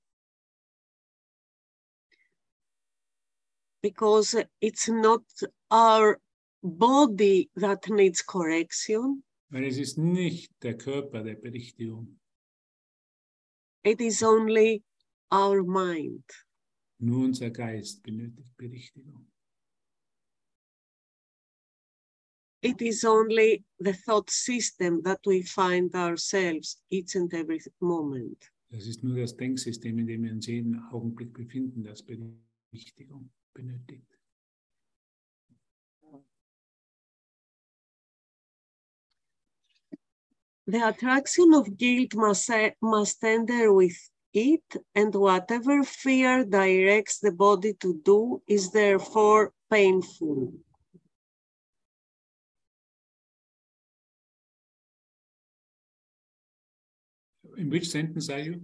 Because 3.85 4.35
it's 4.61 4.87
not 4.87 5.21
our 5.69 6.19
body 6.63 7.49
that 7.55 7.87
needs 7.89 8.23
correction 8.23 9.21
Weil 9.51 9.65
es 9.65 9.77
ist 9.77 9.97
nicht 9.97 10.51
der 10.63 10.75
Körper 10.75 11.23
der 11.23 11.35
Berichtigung, 11.35 12.19
it 13.83 14.01
is 14.01 14.23
only 14.23 14.83
our 15.31 15.63
mind 15.63 16.23
nur 16.99 17.25
unser 17.25 17.51
Geist 17.51 18.01
benötigt 18.01 18.57
Berichtigung. 18.57 19.27
it 22.63 22.81
is 22.81 23.05
only 23.05 23.63
the 23.79 23.93
thought 23.93 24.31
system 24.31 25.03
that 25.03 25.19
we 25.27 25.43
find 25.43 25.93
ourselves 25.93 26.81
each 26.89 27.15
and 27.15 27.31
every 27.33 27.61
moment. 27.79 28.51
Das 28.71 28.87
ist 28.87 29.03
nur 29.03 29.17
das 29.17 29.37
Denksystem, 29.37 29.99
in 29.99 30.07
dem 30.07 30.23
wir 30.23 30.31
uns 30.31 30.47
jeden 30.47 30.79
Augenblick 30.91 31.31
befinden, 31.31 31.83
das 31.83 32.01
Berichtigung 32.01 33.29
The 40.67 40.87
attraction 40.87 41.53
of 41.53 41.77
guilt 41.77 42.15
must, 42.15 42.49
must 42.81 43.23
enter 43.23 43.71
with 43.71 43.97
it, 44.33 44.63
and 44.93 45.13
whatever 45.13 45.83
fear 45.83 46.43
directs 46.43 47.19
the 47.19 47.31
body 47.31 47.73
to 47.75 48.01
do 48.03 48.41
is 48.47 48.71
therefore 48.71 49.53
painful. 49.69 50.53
In 57.57 57.69
which 57.69 57.89
sentence 57.89 58.29
are 58.29 58.39
you? 58.39 58.61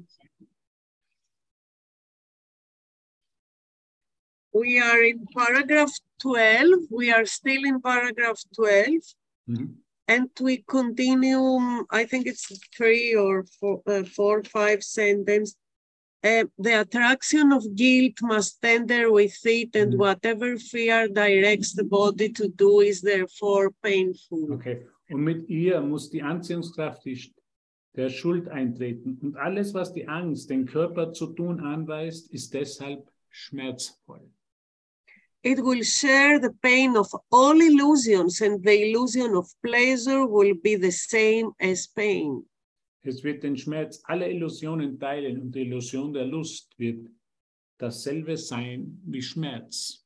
We 4.53 4.79
are 4.79 5.01
in 5.03 5.25
paragraph 5.35 5.91
12, 6.21 6.91
we 6.91 7.11
are 7.11 7.25
still 7.25 7.63
in 7.65 7.81
paragraph 7.81 8.39
12. 8.55 9.01
Mhm. 9.47 9.75
And 10.07 10.29
we 10.41 10.63
continue, 10.67 11.85
I 11.89 12.05
think 12.05 12.27
it's 12.27 12.47
three 12.75 13.15
or 13.15 13.45
four, 13.59 13.81
uh, 13.87 14.03
four 14.03 14.43
five 14.43 14.83
sentence. 14.83 15.55
Uh, 16.23 16.45
the 16.59 16.81
attraction 16.81 17.51
of 17.51 17.63
guilt 17.75 18.21
must 18.21 18.63
enter 18.63 19.11
with 19.11 19.39
it, 19.45 19.75
and 19.75 19.93
Mhm. 19.93 19.97
whatever 19.97 20.57
fear 20.57 21.07
directs 21.07 21.73
the 21.73 21.83
body 21.83 22.29
to 22.29 22.47
do 22.47 22.81
is 22.81 23.01
therefore 23.01 23.71
painful. 23.81 24.53
Okay. 24.53 24.85
Und 25.09 25.23
mit 25.23 25.49
ihr 25.49 25.81
muss 25.81 26.09
die 26.09 26.21
Anziehungskraft 26.21 27.03
der 27.95 28.09
Schuld 28.09 28.47
eintreten. 28.49 29.17
Und 29.21 29.35
alles, 29.35 29.73
was 29.73 29.93
die 29.93 30.07
Angst 30.07 30.49
den 30.49 30.65
Körper 30.65 31.11
zu 31.11 31.27
tun 31.27 31.59
anweist, 31.59 32.31
ist 32.31 32.53
deshalb 32.53 33.09
schmerzvoll. 33.29 34.21
It 35.43 35.59
will 35.63 35.81
share 35.81 36.39
the 36.39 36.53
pain 36.61 36.95
of 36.95 37.07
all 37.31 37.59
illusions, 37.59 38.41
and 38.41 38.63
the 38.63 38.91
illusion 38.91 39.35
of 39.35 39.49
pleasure 39.65 40.27
will 40.27 40.53
be 40.61 40.75
the 40.75 40.91
same 40.91 41.51
as 41.59 41.87
pain. 41.87 42.45
Es 43.03 43.23
wird 43.23 43.41
den 43.41 43.57
Schmerz 43.57 43.99
aller 44.03 44.29
Illusionen 44.29 44.99
teilen 44.99 45.41
und 45.41 45.55
die 45.55 45.61
Illusion 45.61 46.13
der 46.13 46.25
Lust 46.25 46.69
wird 46.77 47.09
dasselbe 47.79 48.37
sein 48.37 49.01
wie 49.03 49.21
Schmerz. 49.21 50.05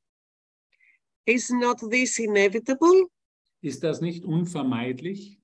Is 1.26 1.50
not 1.50 1.80
this 1.90 2.18
inevitable? 2.20 3.10
Ist 3.62 3.84
das 3.84 4.00
nicht 4.00 4.24
unvermeidlich? 4.24 5.38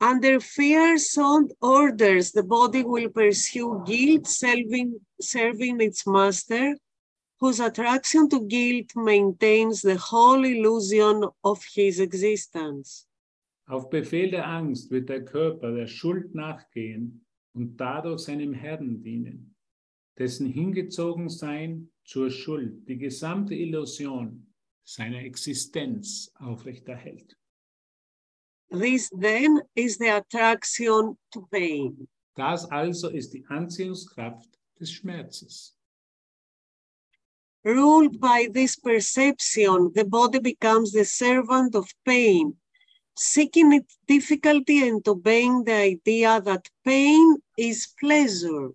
Under 0.00 0.40
fears 0.40 1.18
and 1.18 1.52
orders, 1.60 2.30
the 2.32 2.42
body 2.42 2.84
will 2.84 3.10
pursue 3.10 3.82
guilt, 3.84 4.26
serving, 4.26 4.98
serving 5.20 5.80
its 5.80 6.06
master, 6.06 6.76
whose 7.40 7.60
attraction 7.60 8.28
to 8.28 8.40
guilt 8.40 8.94
maintains 8.96 9.82
the 9.82 9.96
whole 9.96 10.44
illusion 10.44 11.24
of 11.44 11.64
his 11.64 12.00
existence. 12.00 13.06
Auf 13.66 13.90
Befehl 13.90 14.30
der 14.30 14.46
Angst 14.48 14.90
wird 14.90 15.08
der 15.08 15.24
Körper 15.24 15.72
der 15.72 15.86
Schuld 15.86 16.34
nachgehen 16.34 17.24
und 17.52 17.76
dadurch 17.76 18.22
seinem 18.22 18.54
Herrn 18.54 19.02
dienen, 19.02 19.54
dessen 20.16 20.46
Hingezogensein 20.46 21.90
zur 22.04 22.30
Schuld 22.30 22.88
die 22.88 22.96
gesamte 22.96 23.54
Illusion 23.54 24.46
seiner 24.84 25.22
Existenz 25.22 26.32
aufrechterhält. 26.36 27.36
This 28.70 29.10
then 29.10 29.60
is 29.74 29.98
the 29.98 30.10
attraction 30.10 31.16
to 31.30 31.46
pain. 31.50 32.08
Das 32.34 32.70
also 32.70 33.08
ist 33.08 33.32
die 33.34 33.44
Anziehungskraft 33.46 34.58
des 34.78 34.92
Schmerzes. 34.92 35.77
Ruled 37.68 38.18
by 38.18 38.48
this 38.50 38.76
perception, 38.76 39.92
the 39.94 40.06
body 40.06 40.38
becomes 40.38 40.90
the 40.90 41.04
servant 41.04 41.74
of 41.74 41.86
pain, 42.06 42.56
seeking 43.14 43.74
its 43.74 43.98
difficulty 44.06 44.88
and 44.88 45.06
obeying 45.06 45.64
the 45.64 45.74
idea 45.74 46.40
that 46.40 46.66
pain 46.82 47.36
is 47.58 47.94
pleasure. 48.00 48.72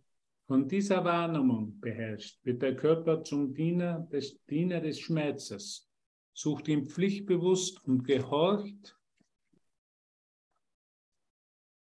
Von 0.48 0.68
dieser 0.68 1.04
Wahrnehmung 1.04 1.80
beherrscht 1.82 2.38
wird 2.44 2.62
der 2.62 2.76
Körper 2.76 3.24
zum 3.24 3.52
Diener 3.56 4.08
des, 4.12 4.38
Diener 4.48 4.80
des 4.80 5.00
Schmerzes, 5.00 5.90
sucht 6.32 6.68
ihn 6.68 6.86
pflichtbewusst 6.86 7.84
und 7.86 8.04
gehorcht 8.04 8.96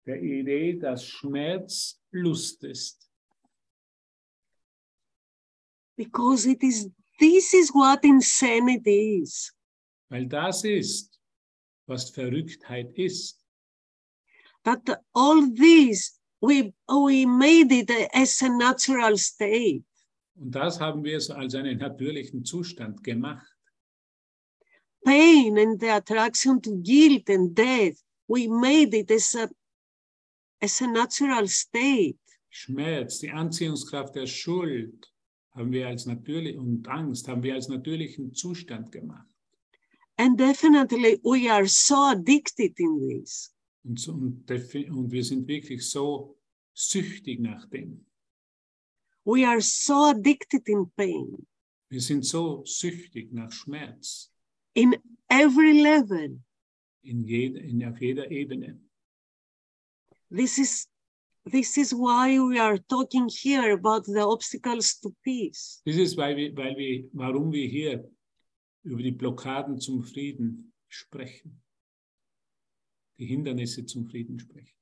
der 0.05 0.21
Idee, 0.21 0.79
dass 0.79 1.05
Schmerz 1.05 2.01
Lust 2.11 2.63
ist. 2.63 3.02
Because 5.95 6.45
it 6.45 6.63
is 6.63 6.89
this 7.19 7.53
is 7.53 7.71
what 7.73 8.03
insanity 8.03 9.21
is. 9.21 9.51
Weil 10.09 10.27
das 10.27 10.63
ist, 10.63 11.19
was 11.87 12.09
Verrücktheit 12.09 12.97
ist. 12.97 13.39
That 14.63 15.01
all 15.13 15.53
this 15.53 16.19
we 16.41 16.73
we 16.87 17.25
made 17.25 17.71
it 17.71 17.89
as 18.13 18.41
a 18.41 18.49
natural 18.49 19.17
state. 19.17 19.83
Und 20.35 20.51
das 20.51 20.79
haben 20.79 21.03
wir 21.03 21.19
so 21.21 21.33
als 21.33 21.55
einen 21.55 21.77
natürlichen 21.77 22.43
Zustand 22.43 23.03
gemacht. 23.03 23.47
Pain 25.05 25.57
and 25.57 25.79
the 25.79 25.89
attraction 25.89 26.61
to 26.61 26.77
guilt 26.77 27.29
and 27.29 27.53
death, 27.53 28.01
we 28.27 28.47
made 28.47 28.93
it 28.97 29.11
as 29.11 29.35
a 29.35 29.49
as 30.61 30.81
a 30.81 30.87
natural 30.87 31.47
state. 31.47 32.17
Schmerz, 32.49 33.19
die 33.19 33.31
Anziehungskraft 33.31 34.15
der 34.15 34.27
Schuld 34.27 35.12
haben 35.53 35.71
wir 35.71 35.87
als 35.87 36.05
natürlich 36.05 36.57
und 36.57 36.87
Angst 36.87 37.27
haben 37.27 37.43
wir 37.43 37.53
als 37.53 37.67
natürlichen 37.67 38.33
Zustand 38.33 38.91
gemacht. 38.91 39.27
And 40.17 40.39
definitely 40.39 41.19
we 41.23 41.51
are 41.51 41.67
so 41.67 41.95
addicted 41.95 42.79
in 42.79 42.99
this. 42.99 43.53
Und, 43.83 43.99
so, 43.99 44.13
und, 44.13 44.49
und 44.49 45.11
wir 45.11 45.23
sind 45.23 45.47
wirklich 45.47 45.89
so 45.89 46.37
süchtig 46.73 47.39
nach 47.39 47.67
dem. 47.69 48.05
We 49.25 49.47
are 49.47 49.61
so 49.61 50.11
addicted 50.11 50.67
in 50.67 50.89
pain 50.95 51.47
Wir 51.89 52.01
sind 52.01 52.25
so 52.25 52.63
süchtig 52.65 53.31
nach 53.31 53.51
Schmerz 53.51 54.31
in 54.73 54.95
every 55.29 55.81
level. 55.81 56.39
in 57.03 57.23
jeder, 57.27 57.61
in, 57.61 57.83
auf 57.85 58.01
jeder 58.01 58.29
Ebene. 58.31 58.79
This 60.29 60.57
is 60.57 60.87
this 61.45 61.77
is 61.77 61.93
why 61.93 62.39
we 62.39 62.59
are 62.59 62.77
talking 62.77 63.27
here 63.29 63.73
about 63.73 64.05
the 64.05 64.21
obstacles 64.25 64.99
to 65.01 65.13
peace. 65.23 65.81
Das 65.85 65.95
ist, 65.97 66.15
weil 66.17 66.35
wir, 66.37 66.55
weil 66.55 66.75
wir, 66.77 67.09
warum 67.13 67.51
wir 67.51 67.67
hier 67.67 68.09
über 68.83 69.01
die 69.01 69.11
Blockaden 69.11 69.79
zum 69.79 70.03
Frieden 70.03 70.73
sprechen. 70.87 71.61
Die 73.19 73.25
Hindernisse 73.25 73.85
zum 73.85 74.05
Frieden 74.05 74.39
sprechen. 74.39 74.73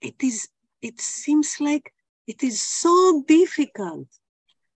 It 0.00 0.22
is 0.22 0.48
it 0.82 1.00
seems 1.00 1.58
like 1.60 1.92
it 2.26 2.42
is 2.42 2.60
so 2.60 3.22
difficult 3.26 4.08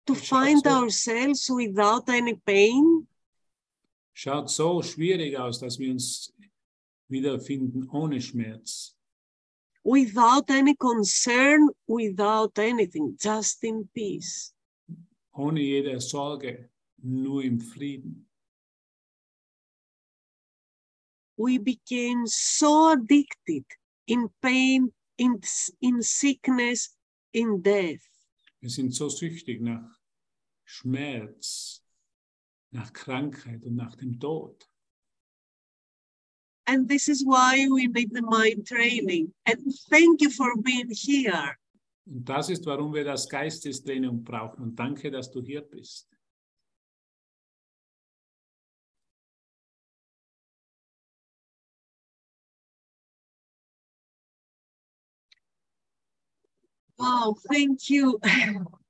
to 0.05 0.13
It's 0.13 0.27
find 0.29 0.65
also- 0.65 0.83
ourselves 0.83 1.50
without 1.50 2.07
any 2.09 2.35
pain, 2.35 3.07
Schaut 4.13 4.50
so 4.50 4.81
schwierig 4.81 5.37
aus, 5.37 5.59
dass 5.59 5.77
wir 5.77 5.92
uns 5.92 6.33
wiederfinden 7.07 7.87
ohne 7.89 8.20
Schmerz, 8.20 8.97
without 9.87 10.50
any 10.50 10.75
concern, 10.75 11.69
without 11.87 12.59
anything, 12.59 13.15
just 13.17 13.63
in 13.63 13.87
peace. 13.95 14.53
ohne 15.37 15.61
jede 15.61 16.01
Sorge, 16.01 16.69
nur 17.03 17.43
im 17.43 17.59
Frieden. 17.61 18.27
We 21.37 21.59
became 21.59 22.25
so 22.25 22.89
addicted 22.93 23.65
in 24.07 24.29
pain, 24.41 24.91
in, 25.17 25.39
in 25.79 26.01
sickness, 26.01 26.97
in 27.31 27.61
death. 27.61 28.01
Wir 28.59 28.71
sind 28.71 28.95
so 28.95 29.07
süchtig 29.09 29.61
nach 29.61 30.00
Schmerz, 30.65 31.83
nach 32.71 32.91
Krankheit 32.91 33.63
und 33.63 33.75
nach 33.75 33.95
dem 33.95 34.19
Tod. 34.19 34.67
And 36.68 36.88
this 36.88 37.08
is 37.08 37.24
why 37.25 37.66
we 37.72 37.88
need 37.88 38.14
the 38.14 38.22
mind 38.22 38.68
training. 38.68 39.34
And 39.46 39.58
thank 39.90 40.22
you 40.22 40.30
for 40.30 40.56
being 40.62 40.92
here. 40.92 41.56
Und 42.06 42.27
das 42.27 42.50
ist, 42.50 42.66
warum 42.66 42.94
wir 42.94 43.03
das 43.03 43.27
Geistestraining 43.27 44.24
brauchen. 44.24 44.64
Und 44.64 44.75
danke, 44.75 45.10
dass 45.10 45.32
du 45.32 45.42
hier 45.42 45.62
bist. 45.62 46.08
Wow, 56.98 57.38
thank 57.50 57.90
you. 57.90 58.20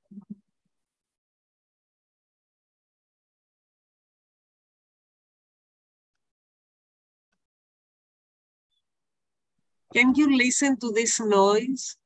Can 9.94 10.14
you 10.14 10.36
listen 10.36 10.76
to 10.78 10.92
this 10.92 11.18
noise? 11.20 11.96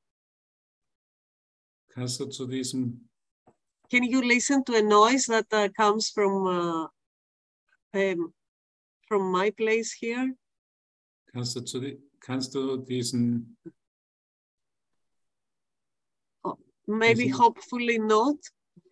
Kannst 1.89 2.21
du 2.21 2.27
zu 2.27 2.47
diesem, 2.47 3.09
Can 3.91 4.05
you 4.05 4.23
listen 4.23 4.65
to 4.65 4.75
a 4.77 4.83
noise 4.83 5.27
that 5.27 5.47
uh, 5.53 5.69
comes 5.77 6.09
from 6.09 6.47
uh, 6.47 6.87
um, 7.95 8.33
from 9.07 9.31
my 9.31 9.51
place 9.51 9.93
here? 9.93 10.35
kannst 11.33 11.57
du, 11.57 11.61
zu, 11.65 11.81
kannst 12.21 12.55
du 12.55 12.77
diesen, 12.79 13.57
Maybe, 16.87 17.29
Mhm. 17.29 17.39
hopefully 17.39 17.99
not. 17.99 18.37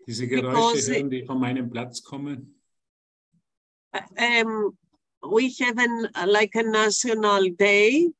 diese 0.06 0.26
Geräusche 0.28 0.94
hören, 0.94 1.10
die 1.10 1.24
von 1.24 1.38
meinem 1.40 1.70
Platz 1.70 2.02
kommen? 2.02 2.54
Um, 4.16 4.76
we 5.22 5.50
have 5.60 5.76
an, 5.78 6.08
like 6.26 6.54
a 6.54 6.62
national 6.62 7.50
day, 7.56 8.12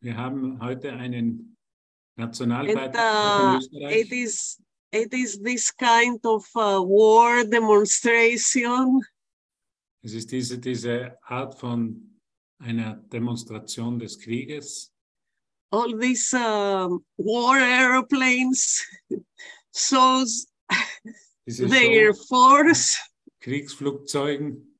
Wir 0.00 0.16
haben 0.16 0.60
heute 0.60 0.92
einen 0.92 1.56
and 2.18 2.30
Nationalfeiertag 2.30 2.94
uh, 2.94 3.56
in 3.56 3.58
Österreich. 3.58 4.00
it 4.02 4.12
is 4.12 4.62
it 4.92 5.12
is 5.12 5.42
this 5.42 5.70
kind 5.76 6.24
of 6.24 6.46
uh, 6.54 6.80
war 6.80 7.44
demonstration. 7.44 9.02
Es 10.02 10.14
ist 10.14 10.30
diese, 10.30 10.58
diese 10.58 11.18
Art 11.22 11.54
von 11.58 12.20
einer 12.58 12.94
Demonstration 13.12 13.98
des 13.98 14.18
Krieges. 14.18 14.92
All 15.72 15.98
these 15.98 16.32
um, 16.34 17.04
war 17.16 17.58
airplanes 17.58 18.86
shows 19.74 20.46
Diese 21.44 21.68
their 21.68 22.14
Show, 22.14 22.24
force. 22.28 22.98
Kriegsflugzeugen. 23.40 24.75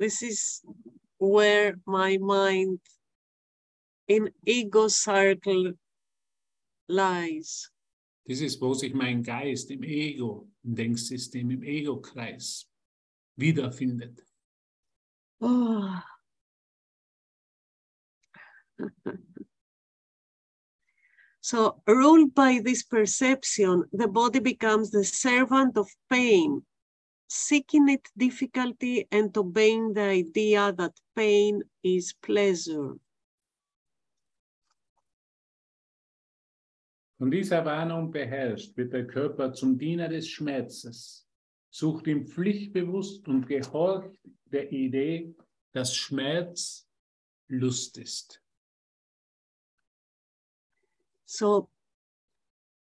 This 0.00 0.22
is 0.22 0.62
where 1.18 1.76
my 1.86 2.16
mind 2.16 2.80
in 4.08 4.30
ego 4.46 4.88
circle 4.88 5.74
lies. 6.88 7.70
Das 8.26 8.40
ist, 8.40 8.60
wo 8.62 8.72
sich 8.72 8.94
mein 8.94 9.22
Geist 9.22 9.70
im 9.70 9.82
Ego, 9.82 10.48
im 10.64 10.74
Denksystem, 10.74 11.50
im 11.50 11.62
Ego-Kreis 11.62 12.66
wiederfindet. 13.36 14.24
Oh. 15.40 16.00
so, 21.42 21.82
ruled 21.86 22.34
by 22.34 22.60
this 22.64 22.84
perception, 22.84 23.84
the 23.92 24.08
body 24.08 24.40
becomes 24.40 24.90
the 24.90 25.04
servant 25.04 25.76
of 25.76 25.88
pain, 26.08 26.64
seeking 27.30 27.88
its 27.88 28.10
difficulty 28.16 29.06
and 29.12 29.36
obeying 29.38 29.94
the 29.94 30.02
idea 30.02 30.72
that 30.72 30.92
pain 31.14 31.62
is 31.82 32.12
pleasure. 32.12 32.98
Von 37.18 37.30
dieser 37.30 37.64
Warnung 37.64 38.10
beherrscht 38.10 38.76
wird 38.76 38.92
der 38.92 39.06
Körper 39.06 39.52
zum 39.52 39.78
Diener 39.78 40.08
des 40.08 40.28
Schmerzes, 40.28 41.28
sucht 41.70 42.06
ihn 42.06 42.26
pflichtbewusst 42.26 43.28
und 43.28 43.46
gehorcht 43.46 44.18
der 44.46 44.72
Idee, 44.72 45.32
dass 45.72 45.94
Schmerz 45.94 46.88
Lust 47.48 47.98
ist. 47.98 48.42
So 51.26 51.68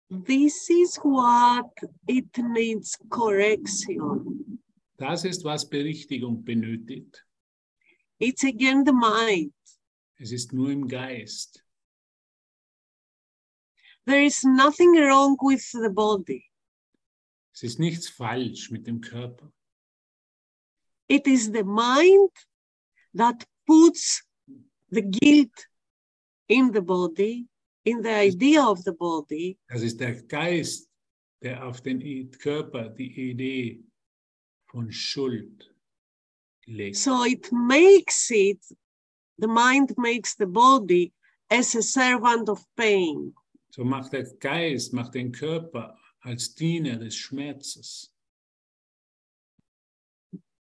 this 0.09 0.69
is 0.69 0.97
what 0.97 1.69
it 2.07 2.37
needs 2.37 2.97
correction. 3.09 4.59
Das 4.97 5.23
ist, 5.23 5.43
was 5.43 5.69
Berichtigung 5.69 6.43
benötigt. 6.43 7.23
It's 8.19 8.43
again 8.43 8.83
the 8.85 8.91
mind. 8.91 9.53
Es 10.17 10.31
ist 10.31 10.51
nur 10.51 10.71
im 10.71 10.87
Geist. 10.87 11.63
There 14.05 14.25
is 14.25 14.43
nothing 14.43 14.93
wrong 14.93 15.37
with 15.41 15.71
the 15.71 15.89
body. 15.89 16.43
Es 17.53 17.63
ist 17.63 17.79
nichts 17.79 18.09
falsch 18.09 18.71
mit 18.71 18.87
dem 18.87 18.99
Körper. 18.99 19.51
It 21.07 21.27
is 21.27 21.51
the 21.51 21.63
mind 21.63 22.31
that 23.13 23.45
puts 23.65 24.23
the 24.89 25.01
guilt 25.01 25.67
in 26.47 26.71
the 26.71 26.81
body, 26.81 27.47
in 27.85 28.01
the 28.03 28.09
idea 28.27 28.61
of 28.63 28.79
the 28.83 28.91
body, 28.91 29.57
Das 29.69 29.81
ist 29.81 29.99
der 29.99 30.21
Geist, 30.23 30.89
der 31.41 31.65
auf 31.65 31.81
den 31.81 32.29
Körper 32.31 32.89
die 32.89 33.31
Idee 33.31 33.83
von 34.67 34.91
Schuld 34.91 35.73
legt. 36.65 36.97
so 36.97 37.23
it 37.25 37.51
makes 37.51 38.29
it, 38.29 38.61
the 39.37 39.47
mind 39.47 39.97
makes 39.97 40.35
the 40.37 40.45
body 40.45 41.13
as 41.49 41.75
a 41.75 41.81
servant 41.81 42.49
of 42.49 42.63
pain. 42.75 43.33
So 43.71 43.83
macht 43.83 44.11
der 44.13 44.23
Geist, 44.39 44.93
macht 44.93 45.13
den 45.15 45.31
Körper 45.31 45.97
als 46.21 46.53
Diener 46.55 46.97
des 46.97 47.15
Schmerzes. 47.15 48.11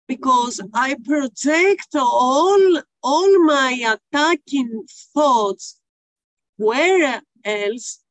because 0.09 0.61
I 0.75 0.95
project 1.05 1.95
all 1.95 2.83
all 3.03 3.39
my 3.45 3.97
attacking 3.97 4.85
thoughts 5.15 5.81
where 6.57 7.23
else 7.45 8.05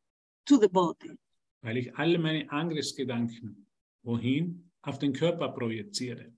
to 0.45 0.57
the 0.57 0.67
body. 0.67 1.17
Weil 1.61 1.77
ich 1.77 1.95
alle 1.95 2.17
meine 2.17 2.49
Angriffsgedanken, 2.51 3.67
wohin? 4.03 4.71
Auf 4.83 4.97
den 4.97 5.13
Körper 5.13 5.49
projiziere. 5.49 6.33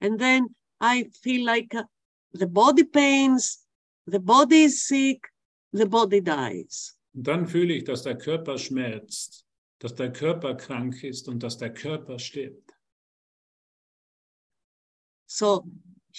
And 0.00 0.18
then 0.20 0.54
I 0.80 1.10
feel 1.22 1.44
like 1.44 1.74
uh, 1.74 1.82
the 2.32 2.46
body 2.46 2.84
pains, 2.84 3.66
the 4.06 4.20
body 4.20 4.64
is 4.64 4.86
sick, 4.86 5.26
the 5.72 5.86
body 5.86 6.20
dies. 6.20 6.96
Und 7.14 7.26
dann 7.26 7.48
fühle 7.48 7.74
ich, 7.74 7.84
dass 7.84 8.04
der 8.04 8.16
Körper 8.16 8.56
schmerzt, 8.58 9.44
dass 9.80 9.94
der 9.96 10.12
Körper 10.12 10.54
krank 10.54 11.02
ist 11.02 11.26
und 11.26 11.42
dass 11.42 11.58
der 11.58 11.74
Körper 11.74 12.20
stirbt. 12.20 12.72
So 15.26 15.64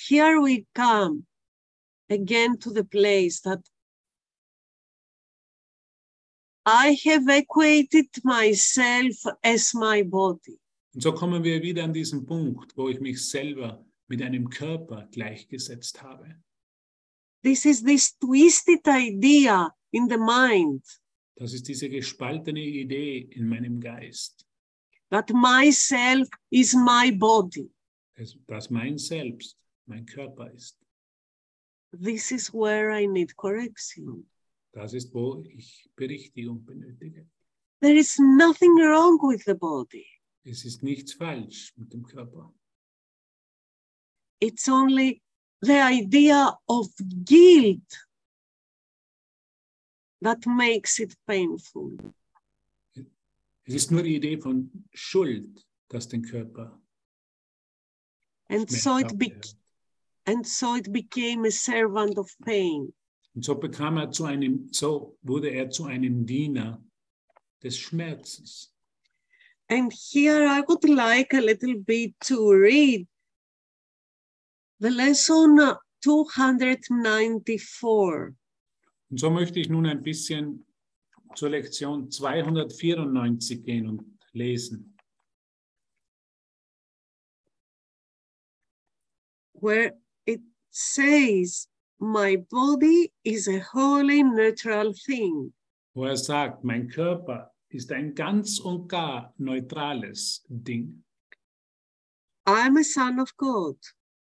here 0.07 0.39
we 0.41 0.65
come 0.73 1.25
again 2.09 2.57
to 2.59 2.71
the 2.71 2.83
place 2.83 3.41
that 3.41 3.59
I 6.65 6.97
have 7.05 7.27
equated 7.29 8.07
myself 8.23 9.15
as 9.43 9.73
my 9.73 10.03
body. 10.03 10.59
Und 10.93 11.01
so 11.03 11.13
kommen 11.13 11.43
wir 11.43 11.62
wieder 11.62 11.83
an 11.83 11.93
diesen 11.93 12.25
Punkt, 12.25 12.75
wo 12.75 12.89
ich 12.89 12.99
mich 12.99 13.25
selber 13.27 13.85
mit 14.07 14.21
einem 14.21 14.49
Körper 14.49 15.07
gleichgesetzt 15.12 16.01
habe. 16.01 16.35
This 17.43 17.65
is 17.65 17.81
this 17.83 18.17
twisted 18.17 18.85
idea 18.88 19.73
in 19.91 20.07
the 20.09 20.17
mind 20.17 20.83
Das 21.38 21.53
ist 21.53 21.67
diese 21.69 21.88
gespaltene 21.89 22.59
Idee 22.59 23.19
in 23.31 23.47
meinem 23.47 23.79
Geist, 23.79 24.45
that 25.09 25.29
myself 25.31 26.27
is 26.51 26.73
my 26.75 27.12
body. 27.12 27.71
dass- 28.17 28.35
dass 28.47 28.69
mein 28.69 28.97
Selbst 28.97 29.55
mein 29.89 30.06
Körper 30.06 30.52
ist. 30.52 30.78
This 31.91 32.32
is 32.32 32.54
where 32.54 32.91
I 32.91 33.08
need 33.08 33.36
correction. 33.36 34.30
Das 34.71 34.93
ist, 34.93 35.13
wo 35.13 35.43
ich 35.43 35.89
Berichtigung 35.95 36.63
benötige. 36.63 37.28
There 37.82 37.97
is 37.97 38.19
nothing 38.19 38.75
wrong 38.75 39.17
with 39.21 39.43
the 39.45 39.56
body. 39.56 40.06
Es 40.43 40.63
ist 40.65 40.84
nichts 40.84 41.13
falsch 41.13 41.73
mit 41.75 41.91
dem 41.91 42.04
Körper. 42.04 42.54
It's 44.39 44.69
only 44.69 45.21
the 45.62 45.82
idea 45.82 46.58
of 46.67 46.88
guilt 47.25 48.08
that 50.21 50.45
makes 50.45 50.99
it 50.99 51.15
painful. 51.25 51.97
Es 53.65 53.73
ist 53.73 53.91
nur 53.91 54.04
die 54.04 54.15
Idee 54.15 54.38
von 54.38 54.88
Schuld, 54.93 55.67
das 55.89 56.08
den 56.08 56.21
Körper 56.21 56.80
And 58.49 58.69
so 58.69 58.97
it, 58.97 59.17
be-. 59.17 59.32
And 60.29 60.45
so 60.45 60.75
it 60.75 60.91
became 60.91 61.45
a 61.45 61.51
servant 61.51 62.17
of 62.17 62.29
pain. 62.45 62.93
Und 63.35 63.45
so 63.45 63.55
bekam 63.55 63.97
er 63.97 64.11
zu 64.11 64.25
einem, 64.25 64.67
so 64.71 65.17
wurde 65.23 65.49
er 65.49 65.69
zu 65.69 65.85
einem 65.85 66.25
Diener 66.25 66.83
des 67.63 67.77
Schmerzes. 67.77 68.73
And 69.69 69.93
here 69.93 70.47
I 70.47 70.61
would 70.67 70.83
like 70.89 71.33
a 71.33 71.41
little 71.41 71.75
bit 71.75 72.19
to 72.21 72.51
read 72.51 73.07
the 74.79 74.89
lesson 74.89 75.59
uh, 75.59 75.75
294. 76.01 78.33
Und 79.11 79.19
so 79.19 79.29
möchte 79.29 79.59
ich 79.59 79.69
nun 79.69 79.85
ein 79.85 80.01
bisschen 80.01 80.65
zur 81.35 81.49
Lektion 81.49 82.09
294 82.09 83.63
gehen 83.63 83.87
und 83.87 84.03
lesen. 84.33 84.95
where 89.61 89.91
says, 90.71 91.67
My 91.99 92.38
body 92.49 93.12
is 93.23 93.47
a 93.47 93.60
wholly 93.60 94.23
neutral 94.23 94.93
thing. 94.93 95.53
wo 95.93 96.05
er 96.05 96.15
sagt, 96.17 96.63
mein 96.63 96.88
Körper 96.88 97.51
ist 97.69 97.91
ein 97.91 98.13
ganz 98.15 98.60
und 98.60 98.88
gar 98.88 99.34
neutrales 99.38 100.45
Ding. 100.47 101.03
I'm 102.45 102.77
a 102.77 102.84
son 102.84 103.19
of 103.19 103.36
God. 103.36 103.75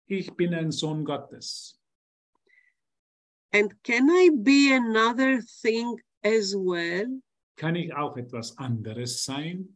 Ich 0.08 0.32
bin 0.34 0.54
ein 0.54 0.72
Sohn 0.72 1.04
Gottes. 1.04 1.78
And 3.52 3.72
can 3.84 4.08
I 4.10 4.30
be 4.34 4.72
another 4.72 5.40
thing 5.62 5.98
as 6.24 6.54
well? 6.56 7.06
Kann 7.56 7.76
ich 7.76 7.92
auch 7.94 8.16
etwas 8.16 8.56
anderes 8.58 9.24
sein? 9.24 9.68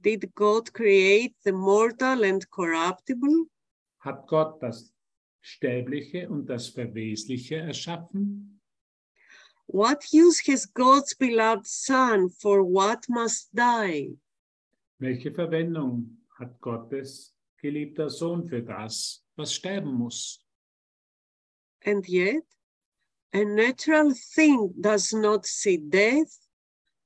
Did 0.00 0.34
God 0.34 0.72
create 0.72 1.34
the 1.44 1.52
mortal 1.52 2.24
and 2.24 2.48
corruptible? 2.50 3.46
Hat 4.08 4.26
Gott 4.26 4.62
das 4.62 4.90
Stäbliche 5.42 6.30
und 6.30 6.46
das 6.46 6.70
Verwesliche 6.70 7.56
erschaffen? 7.56 8.58
What 9.66 10.02
use 10.14 10.40
has 10.46 10.64
God's 10.64 11.14
beloved 11.14 11.66
Son 11.66 12.30
for 12.30 12.64
what 12.64 13.06
must 13.10 13.50
die? 13.52 14.16
Welche 14.98 15.30
Verwendung 15.30 16.22
hat 16.38 16.58
Gottes 16.62 17.34
geliebter 17.60 18.08
Sohn 18.08 18.46
für 18.46 18.62
das, 18.62 19.22
was 19.36 19.52
sterben 19.52 19.92
muss? 19.92 20.42
And 21.84 22.08
yet, 22.08 22.46
a 23.34 23.44
natural 23.44 24.14
thing 24.34 24.72
does 24.80 25.12
not 25.12 25.44
see 25.44 25.76
death, 25.76 26.48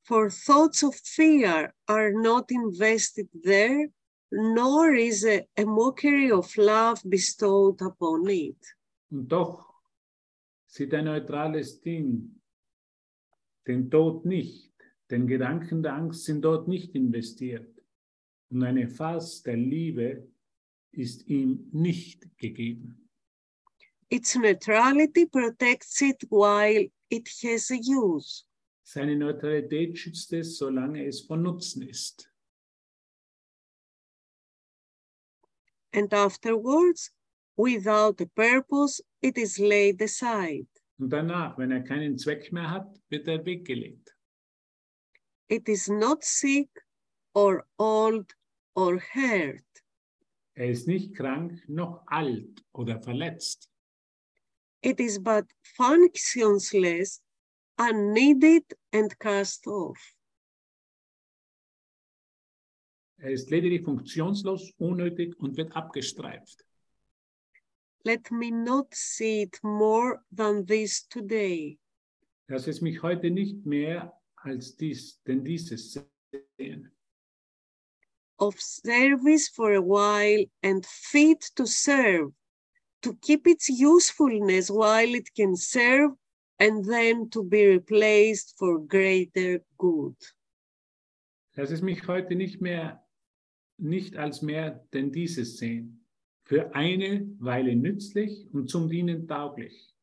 for 0.05 0.31
thoughts 0.31 0.85
of 0.85 0.95
fear 0.95 1.75
are 1.88 2.12
not 2.12 2.53
invested 2.53 3.29
there, 3.43 3.88
nor 4.33 4.95
is 4.95 5.25
a, 5.25 5.47
a 5.57 5.64
mockery 5.64 6.33
of 6.33 6.57
love 6.57 7.01
bestowed 7.05 7.83
upon 7.83 8.29
it. 8.29 8.57
Und 9.11 9.29
doch 9.29 9.75
sieht 10.66 10.95
ein 10.95 11.05
neutrales 11.05 11.81
Ding 11.83 12.40
den 13.66 13.90
Tod 13.90 14.25
nicht, 14.25 14.73
denn 15.11 15.27
Gedanken 15.27 15.83
der 15.83 15.95
Angst 15.95 16.25
sind 16.25 16.42
dort 16.42 16.66
nicht 16.66 16.95
investiert. 16.95 17.68
Und 18.51 18.62
eine 18.62 18.88
Fass 18.88 19.42
der 19.42 19.57
Liebe 19.57 20.29
ist 20.92 21.27
ihm 21.29 21.68
nicht 21.73 22.27
gegeben. 22.38 23.09
Its 24.09 24.35
neutrality 24.35 25.27
protects 25.27 26.01
it 26.01 26.23
while 26.31 26.90
it 27.11 27.29
has 27.45 27.71
a 27.71 27.77
use. 27.77 28.45
Seine 28.83 29.16
Neutralität 29.16 29.97
schützt 29.97 30.33
es, 30.33 30.59
solange 30.59 31.07
es 31.07 31.21
von 31.21 31.42
Nutzen 31.42 31.83
ist. 31.83 32.32
And 35.92 36.12
afterwards, 36.12 37.11
without 37.57 38.20
a 38.20 38.26
purpose, 38.26 39.00
it 39.20 39.37
is 39.37 39.59
laid 39.59 40.00
aside. 40.00 40.66
Und 40.98 41.11
danach, 41.11 41.59
wenn 41.59 41.72
er 41.72 41.83
keinen 41.83 42.16
Zweck 42.18 42.52
mehr 42.52 42.70
hat, 42.70 42.98
wird 43.11 43.28
er 43.28 43.44
weggelegt. 43.44 44.14
It 45.48 45.68
is 45.68 45.88
not 45.88 46.24
sick 46.24 46.70
or 47.35 47.64
old 47.78 48.33
or 48.74 48.98
hurt. 48.98 49.64
Er 50.55 50.70
ist 50.70 50.87
nicht 50.87 51.14
krank, 51.14 51.62
noch 51.68 52.02
alt 52.07 52.62
oder 52.72 53.00
verletzt. 53.00 53.68
It 54.83 54.98
is 55.00 55.18
but 55.18 55.46
functionless, 55.76 57.22
unneeded, 57.78 58.64
and 58.92 59.18
cast 59.18 59.66
off. 59.66 59.98
Er 63.22 63.30
ist 63.30 63.50
lediglich 63.50 63.85
funktionslos, 63.85 64.72
unnötig 64.78 65.38
und 65.38 65.56
wird 65.56 65.76
abgestreift. 65.76 66.66
Let 68.02 68.32
me 68.32 68.50
not 68.50 68.92
see 68.92 69.42
it 69.42 69.62
more 69.62 70.20
than 70.37 70.66
this 70.66 71.06
today. 71.06 71.78
Lass 72.48 72.66
es 72.66 72.80
mich 72.80 73.00
heute 73.00 73.30
nicht 73.30 73.64
mehr 73.64 74.12
als 74.35 74.76
dies, 74.76 75.22
denn 75.24 75.44
dieses 75.44 75.92
sehen. 76.58 76.90
Of 78.38 78.61
service 78.61 79.48
for 79.48 79.70
a 79.76 79.80
while 79.80 80.44
and 80.64 80.85
fit 80.85 81.48
to 81.54 81.64
serve, 81.64 82.32
to 83.02 83.14
keep 83.20 83.46
its 83.46 83.68
usefulness 83.68 84.68
while 84.68 85.14
it 85.16 85.32
can 85.37 85.54
serve, 85.54 86.16
and 86.58 86.85
then 86.85 87.30
to 87.30 87.44
be 87.44 87.68
replaced 87.68 88.58
for 88.58 88.80
greater 88.80 89.61
good. 89.78 90.16
Lass 91.54 91.70
es 91.70 91.82
mich 91.82 92.08
heute 92.08 92.35
nicht 92.35 92.61
mehr, 92.61 92.98
nicht 93.83 94.16
als 94.16 94.42
mehr 94.42 94.87
denn 94.92 95.12
dieses 95.12 95.59
sehen. 95.59 96.07
Für 96.45 96.75
eine 96.75 97.27
Weile 97.38 97.77
nützlich 97.77 98.53
und 98.53 98.68
zum 98.68 98.88
Dienen 98.88 99.29
tauglich, 99.29 99.95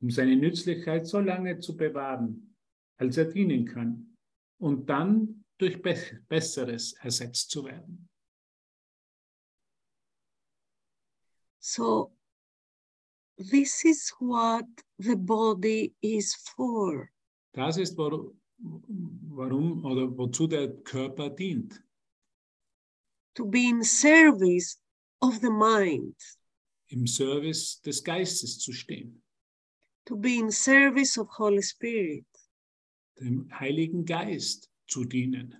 um 0.00 0.10
seine 0.10 0.36
Nützlichkeit 0.36 1.06
so 1.06 1.20
lange 1.20 1.58
zu 1.58 1.76
bewahren, 1.76 2.56
als 2.98 3.16
er 3.16 3.26
dienen 3.26 3.64
kann, 3.64 4.16
und 4.58 4.88
dann 4.88 5.44
durch 5.58 5.80
Be 5.82 5.96
Besseres 6.28 6.92
ersetzt 6.94 7.50
zu 7.50 7.64
werden. 7.64 8.08
So, 11.58 12.12
this 13.36 13.84
is 13.84 14.12
what 14.18 14.66
the 14.98 15.14
body 15.14 15.94
is 16.00 16.34
for. 16.34 17.08
Das 17.52 17.76
ist, 17.76 17.96
warum, 17.96 18.40
warum 18.58 19.84
oder 19.84 20.16
wozu 20.16 20.46
der 20.46 20.74
Körper 20.82 21.30
dient. 21.30 21.82
To 23.34 23.44
be 23.46 23.68
in 23.68 23.82
service 23.84 24.78
of 25.20 25.40
the 25.40 25.50
mind, 25.50 26.14
Im 26.90 27.06
Service 27.06 27.80
des 27.84 28.02
Geistes 28.02 28.58
zu 28.58 28.72
stehen, 28.72 29.22
to 30.06 30.16
be 30.16 30.38
in 30.38 30.50
service 30.50 31.16
of 31.18 31.28
Holy 31.38 31.62
Spirit. 31.62 32.24
dem 33.20 33.48
Heiligen 33.58 34.04
Geist 34.04 34.68
zu 34.88 35.04
dienen. 35.04 35.54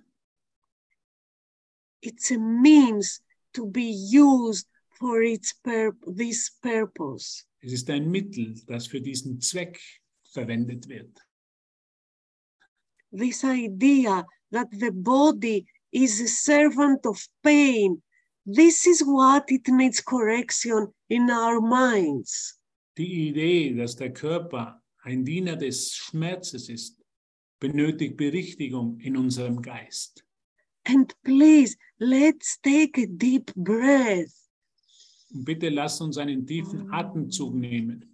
It's 2.01 2.31
a 2.31 2.37
means 2.37 3.21
to 3.53 3.65
be 3.65 3.89
used 4.11 4.67
for 4.99 5.21
its 5.23 5.53
pur- 5.63 5.95
this 6.05 6.49
purpose. 6.61 7.45
Es 7.61 7.71
ist 7.71 7.89
ein 7.89 8.11
Mittel, 8.11 8.53
das 8.67 8.87
für 8.87 8.99
diesen 8.99 9.39
Zweck 9.39 9.79
verwendet 10.33 10.87
wird. 10.89 11.17
This 13.11 13.43
idea 13.43 14.25
that 14.51 14.67
the 14.71 14.91
body 14.91 15.65
is 15.93 16.19
a 16.21 16.27
servant 16.27 17.05
of 17.05 17.17
pain. 17.43 18.01
This 18.45 18.85
is 18.85 19.01
what 19.01 19.49
it 19.49 19.67
needs 19.69 20.01
correction 20.01 20.87
in 21.09 21.29
our 21.29 21.61
minds. 21.61 22.59
Die 22.97 23.29
Idee, 23.29 23.73
dass 23.75 23.95
der 23.95 24.11
Körper 24.13 24.81
ein 25.03 25.23
Diener 25.23 25.55
des 25.55 25.93
Schmerzes 25.95 26.69
ist, 26.69 27.01
benötigt 27.59 28.17
Berichtigung 28.17 28.99
in 28.99 29.15
unserem 29.17 29.61
Geist. 29.61 30.23
And 30.85 31.13
please, 31.23 31.77
let's 31.99 32.59
take 32.61 32.97
a 33.01 33.05
deep 33.07 33.53
breath 33.55 34.33
Und 35.33 35.45
bitte 35.45 35.69
lasst 35.69 36.01
uns 36.01 36.17
einen 36.17 36.45
tiefen 36.45 36.91
Atemzug 36.91 37.55
nehmen 37.55 38.09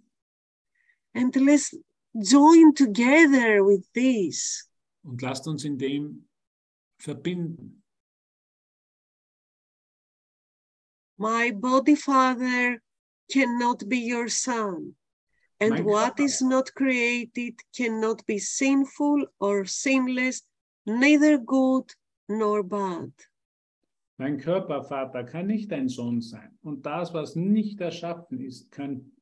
and 1.14 1.34
let's 1.36 1.76
join 2.14 2.72
together 2.74 3.64
with 3.66 3.84
this. 3.92 4.68
und 5.02 5.20
lasst 5.20 5.46
uns 5.48 5.64
in 5.64 5.76
dem 5.76 6.24
verbinden. 7.00 7.82
My 11.18 11.50
body, 11.52 11.96
Father, 11.96 12.80
cannot 13.30 13.88
be 13.88 13.98
your 13.98 14.28
son. 14.28 14.94
And 15.60 15.70
Mein 15.74 15.84
what 15.84 16.16
Körper- 16.16 16.24
is 16.24 16.40
not 16.40 16.74
created 16.74 17.60
cannot 17.76 18.24
be 18.26 18.38
sinful 18.38 19.26
or 19.38 19.66
sinless, 19.66 20.42
neither 20.86 21.36
good 21.38 21.92
nor 22.28 22.62
bad. 22.64 23.12
Mein 24.16 24.38
Körpervater 24.38 25.24
kann 25.24 25.46
nicht 25.46 25.70
dein 25.70 25.88
Sohn 25.88 26.20
sein. 26.20 26.58
Und 26.62 26.84
das, 26.86 27.12
was 27.12 27.36
nicht 27.36 27.80
erschaffen 27.80 28.40
ist, 28.40 28.70
kann 28.70 29.12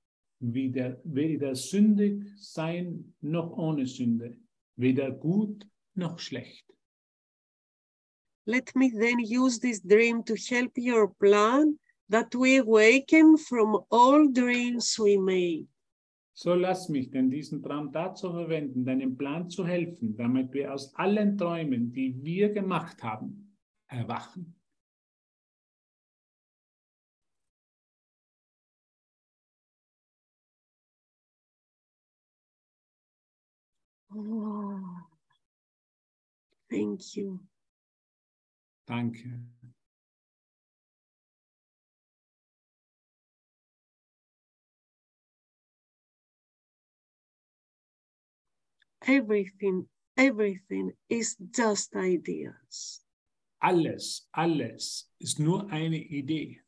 weder, 0.41 1.01
weder 1.05 1.55
sündig 1.57 2.25
sein 2.37 3.15
noch 3.21 3.51
ohne 3.57 3.87
Sünde, 3.87 4.37
weder 4.77 5.11
gut 5.11 5.67
noch 5.95 6.19
schlecht. 6.21 6.65
Let 8.49 8.75
me 8.75 8.89
then 8.89 9.19
use 9.19 9.59
this 9.59 9.81
dream 9.81 10.23
to 10.23 10.35
help 10.49 10.73
your 10.77 11.09
plan 11.21 11.79
that 12.09 12.35
we 12.35 12.57
awaken 12.57 13.37
from 13.37 13.85
all 13.91 14.27
dreams 14.33 14.99
we 14.99 15.19
made. 15.19 15.67
So 16.33 16.55
lass 16.55 16.89
mich 16.89 17.11
denn 17.11 17.29
diesen 17.29 17.63
Traum 17.63 17.93
dazu 17.93 18.33
verwenden, 18.33 18.87
deinem 18.87 19.19
Plan 19.19 19.51
zu 19.51 19.67
helfen, 19.67 20.17
damit 20.17 20.55
wir 20.55 20.73
aus 20.73 20.95
allen 20.95 21.37
Träumen, 21.37 21.93
die 21.93 22.15
wir 22.23 22.49
gemacht 22.49 23.03
haben, 23.03 23.55
erwachen. 23.87 24.55
Oh, 34.11 34.81
thank 36.71 37.15
you. 37.15 37.41
Danke. 38.89 39.29
Everything, 49.07 49.87
everything 50.17 50.93
is 51.09 51.37
just 51.55 51.95
ideas. 51.97 53.03
Alles, 53.61 54.27
alles 54.33 55.11
ist 55.21 55.39
nur 55.39 55.71
eine 55.71 55.99
Idee. 55.99 56.61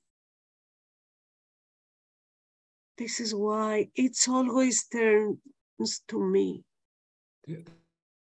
This 2.98 3.20
is 3.20 3.34
why 3.34 3.88
it's 3.94 4.28
always 4.28 4.86
turns 4.88 6.02
to 6.08 6.18
me. 6.18 6.64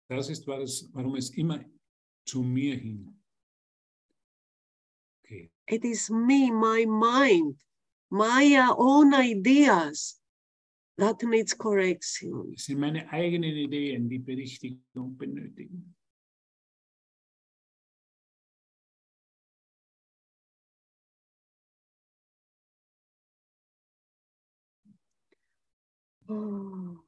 Das 0.07 0.29
ist, 0.29 0.45
warum 0.45 1.15
es 1.15 1.31
immer 1.31 1.65
zu 2.25 2.43
mir 2.43 2.75
hin. 2.75 3.16
It 5.67 5.83
is 5.83 6.09
me, 6.09 6.49
my 6.49 6.85
mind, 6.85 7.55
my 8.09 8.55
uh, 8.55 8.73
own 8.77 9.13
ideas 9.13 10.15
that 10.97 11.21
needs 11.23 11.53
correction. 11.53 12.55
Meine 12.75 13.11
eigenen 13.11 13.55
Ideen, 13.55 14.09
die 14.09 14.19
Berichtigung 14.19 15.17
benötigen. 15.17 15.93
Oh. 26.29 27.06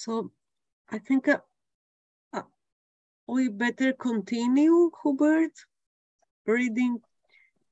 So 0.00 0.32
I 0.88 0.98
think 0.98 1.28
uh, 1.28 1.40
uh, 2.32 2.48
we 3.28 3.50
better 3.50 3.92
continue, 3.92 4.90
Hubert, 5.02 5.52
reading. 6.46 7.02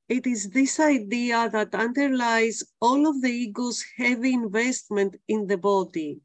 It 0.07 0.27
is 0.27 0.51
this 0.51 0.79
idea 0.79 1.49
that 1.49 1.73
underlies 1.73 2.61
all 2.79 3.09
of 3.09 3.19
the 3.23 3.31
ego's 3.31 3.83
heavy 3.97 4.35
investment 4.35 5.15
in 5.27 5.47
the 5.47 5.57
body. 5.57 6.21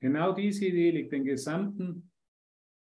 Genau 0.00 0.32
diese 0.32 0.64
Idee 0.64 0.90
liegt 0.90 1.12
den 1.12 1.24
gesamten 1.24 2.10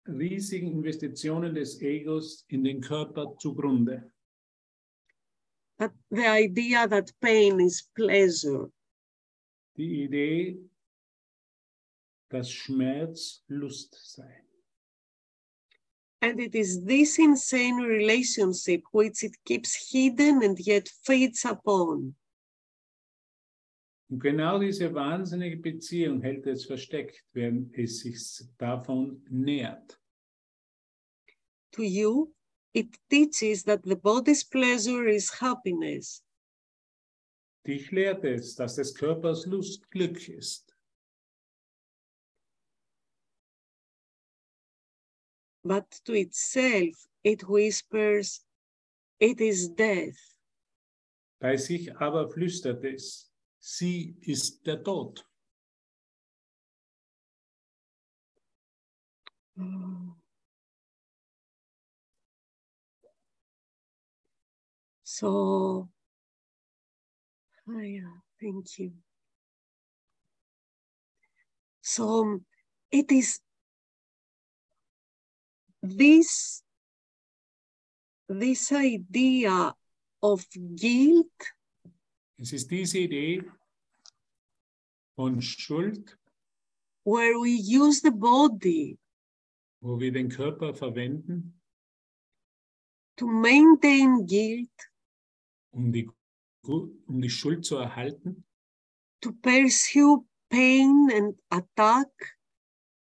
riesigen 0.09 0.73
Investitionen 0.73 1.55
des 1.55 1.81
Egos 1.81 2.45
in 2.49 2.65
den 2.65 2.81
Körper 2.81 3.37
zugrunde. 3.39 4.13
That 5.79 5.93
the 6.11 6.27
idea 6.27 6.89
that 6.89 7.13
pain 7.21 7.61
is 7.61 7.89
pleasure. 7.95 8.71
Die 9.77 10.05
Idee, 10.05 10.59
dass 12.31 12.51
Schmerz 12.51 13.45
Lust 13.49 13.95
sei. 14.03 14.43
And 16.23 16.41
it 16.41 16.55
is 16.55 16.83
this 16.85 17.19
insane 17.19 17.77
relationship 17.83 18.83
which 18.93 19.23
it 19.23 19.37
keeps 19.45 19.91
hidden 19.93 20.43
and 20.43 20.59
yet 20.59 20.89
feeds 21.05 21.45
upon. 21.45 22.17
Und 24.09 24.21
genau 24.21 24.59
diese 24.59 24.95
wahnsinnige 24.95 25.57
Beziehung 25.57 26.23
hält 26.23 26.47
es 26.47 26.65
versteckt, 26.65 27.25
während 27.33 27.77
es 27.77 28.01
sich 28.01 28.47
davon 28.57 29.25
nährt. 29.29 30.01
To 31.73 31.83
you, 31.83 32.33
it 32.77 32.89
teaches 33.09 33.65
that 33.65 33.83
the 33.83 33.97
body's 33.97 34.45
pleasure 34.45 35.09
is 35.09 35.31
happiness. 35.31 36.23
Dich 37.67 37.91
lehrt 37.91 38.23
es, 38.25 38.55
dass 38.55 38.77
des 38.77 38.93
Körpers 38.95 39.47
Lust 39.47 39.91
Glück 39.91 40.29
ist. 40.29 40.63
but 45.65 45.91
to 46.05 46.13
itself 46.13 46.95
it 47.25 47.43
whispers, 47.49 48.45
It 49.19 49.41
is 49.41 49.71
death. 49.75 50.19
Bei 51.41 51.57
sich 51.57 51.91
aber 51.97 52.29
flüstert 52.29 52.85
es, 52.85 53.33
sie 53.59 54.17
ist 54.21 54.67
der 54.67 54.83
Tod. 54.85 55.25
So, 59.57 60.17
oh 65.23 65.89
yeah, 67.69 68.21
thank 68.41 68.79
you. 68.79 68.93
So, 71.81 72.23
um, 72.23 72.45
it 72.91 73.11
is 73.13 73.41
this 75.83 76.63
this 78.29 78.73
idea 78.73 79.75
of 80.23 80.45
guilt. 80.75 81.55
Es 82.39 82.53
ist 82.53 82.71
diese 82.71 82.99
Idee 82.99 83.43
von 85.15 85.41
Schuld, 85.41 86.19
where 87.05 87.39
we 87.39 87.57
use 87.57 88.01
the 88.03 88.11
body 88.11 88.99
wo 89.81 90.01
wir 90.01 90.13
den 90.13 90.29
Körper 90.29 90.75
verwenden, 90.75 91.61
to 93.17 93.27
maintain 93.27 94.27
guilt, 94.27 94.91
um 95.77 95.93
die, 95.93 96.09
um 96.63 97.21
die 97.21 97.31
Schuld 97.31 97.65
zu 97.65 97.77
erhalten, 97.77 98.45
to 99.21 99.33
pursue 99.43 100.27
pain 100.49 101.11
and 101.13 101.37
attack, 101.51 102.39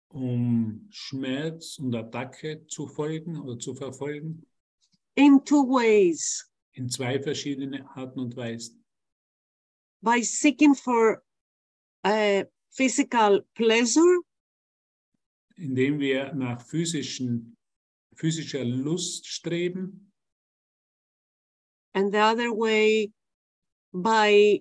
um 0.10 0.88
Schmerz 0.90 1.78
und 1.78 1.94
Attacke 1.96 2.66
zu 2.68 2.88
folgen 2.88 3.38
oder 3.40 3.60
zu 3.60 3.76
verfolgen, 3.76 4.46
in 5.16 5.44
two 5.44 5.64
ways. 5.68 6.50
In 6.76 6.90
zwei 6.90 7.22
verschiedene 7.22 7.88
Arten 7.96 8.20
und 8.20 8.36
Weisen. 8.36 8.84
by 10.02 10.22
seeking 10.22 10.76
for 10.76 11.24
uh, 12.04 12.44
physical 12.72 13.42
pleasure. 13.56 14.22
Indem 15.56 16.00
wir 16.00 16.34
nach 16.34 16.62
physischen, 16.62 17.56
physischer 18.16 18.66
Lust 18.66 19.28
streben 19.28 20.13
and 21.94 22.12
the 22.12 22.20
other 22.20 22.52
way 22.54 23.12
by 23.94 24.60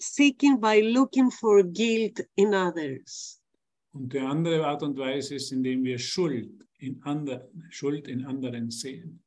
seeking 0.00 0.58
by 0.60 0.80
looking 0.80 1.30
for 1.30 1.62
guilt 1.62 2.20
in 2.36 2.54
others 2.54 3.40
und 3.94 4.12
die 4.12 4.18
andere 4.20 4.66
Art 4.66 4.82
und 4.82 4.96
Weise 4.96 5.34
ist, 5.34 5.52
indem 5.52 5.84
wir 5.84 5.98
Schuld 5.98 6.50
in, 6.78 7.00
ander, 7.04 7.48
Schuld 7.70 8.08
in 8.08 8.24
anderen 8.24 8.70
sehen. 8.70 9.22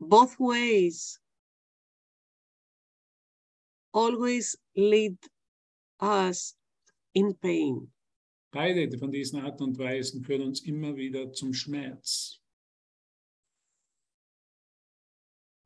both 0.00 0.38
ways 0.40 1.20
always 3.92 4.56
lead 4.74 5.16
us 6.00 6.56
in 7.14 7.34
pain 7.34 7.88
Beide 8.54 8.98
von 8.98 9.10
diesen 9.10 9.40
Arten 9.40 9.62
und 9.62 9.78
Weisen 9.78 10.22
führen 10.22 10.42
uns 10.42 10.60
immer 10.60 10.94
wieder 10.94 11.32
zum 11.32 11.54
Schmerz. 11.54 12.41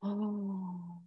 Oh 0.09 1.03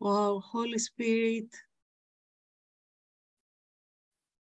wow 0.00 0.40
holy 0.40 0.78
spirit 0.78 1.50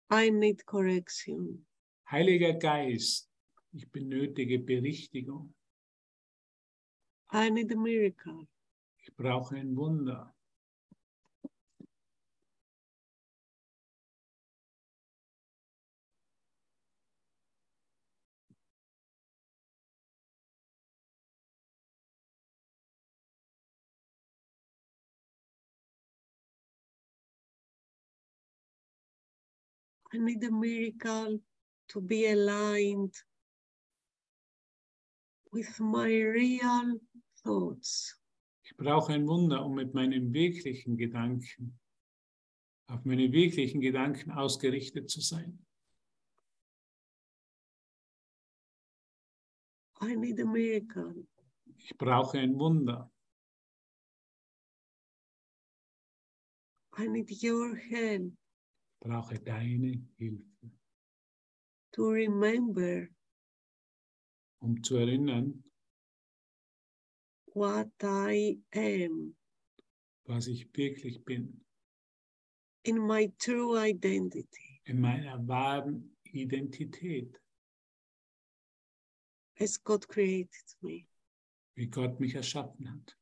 i 0.10 0.30
need 0.30 0.66
correction 0.66 1.66
Heiliger 2.12 2.54
Geist, 2.54 3.30
ich 3.74 3.90
benötige 3.92 4.60
Berichtigung. 4.60 5.54
i 7.32 7.50
need 7.50 7.72
a 7.72 7.76
miracle 7.76 8.48
Ich 9.06 9.14
brauche 9.16 9.56
ein 9.56 9.76
Wunder. 9.76 10.34
I 30.14 30.18
need 30.20 30.44
a 30.44 30.52
miracle 30.52 31.40
to 31.90 32.02
be 32.02 32.28
aligned 32.28 33.16
with 35.52 35.80
my 35.80 36.08
real 36.08 37.00
thoughts. 37.44 38.20
Ich 38.64 38.78
brauche 38.78 39.12
ein 39.12 39.28
Wunder, 39.28 39.66
um 39.66 39.74
mit 39.74 39.94
meinen 39.96 40.32
wirklichen 40.32 40.98
Gedanken, 40.98 41.80
auf 42.88 43.04
meine 43.06 43.32
wirklichen 43.32 43.82
Gedanken 43.82 44.32
ausgerichtet 44.32 45.10
zu 45.10 45.20
sein. 45.20 45.66
I 50.00 50.16
need 50.16 50.40
a 50.40 50.46
miracle 50.46 51.26
Ich 51.78 51.98
brauche 51.98 52.38
ein 52.38 52.60
Wunder. 52.60 53.10
I 56.98 57.08
need 57.08 57.32
your 57.44 57.76
help 57.76 58.32
brauche 59.04 59.38
deine 59.40 60.02
Hilfe, 60.18 60.72
to 61.92 62.10
remember 62.10 63.08
um 64.62 64.82
zu 64.82 64.96
erinnern, 64.96 65.62
what 67.54 67.92
I 68.02 68.58
am. 68.74 69.36
was 70.26 70.48
ich 70.48 70.66
wirklich 70.76 71.24
bin, 71.26 71.62
in 72.84 72.98
my 73.06 73.28
true 73.38 73.78
identity. 73.78 74.82
In 74.86 75.02
meiner 75.02 75.46
wahren 75.48 76.16
Identität, 76.34 77.40
as 79.60 79.78
God 79.84 80.08
created 80.08 80.76
me. 80.82 81.06
wie 81.76 81.88
Gott 81.88 82.20
mich 82.22 82.36
erschaffen 82.36 82.90
hat. 82.90 83.18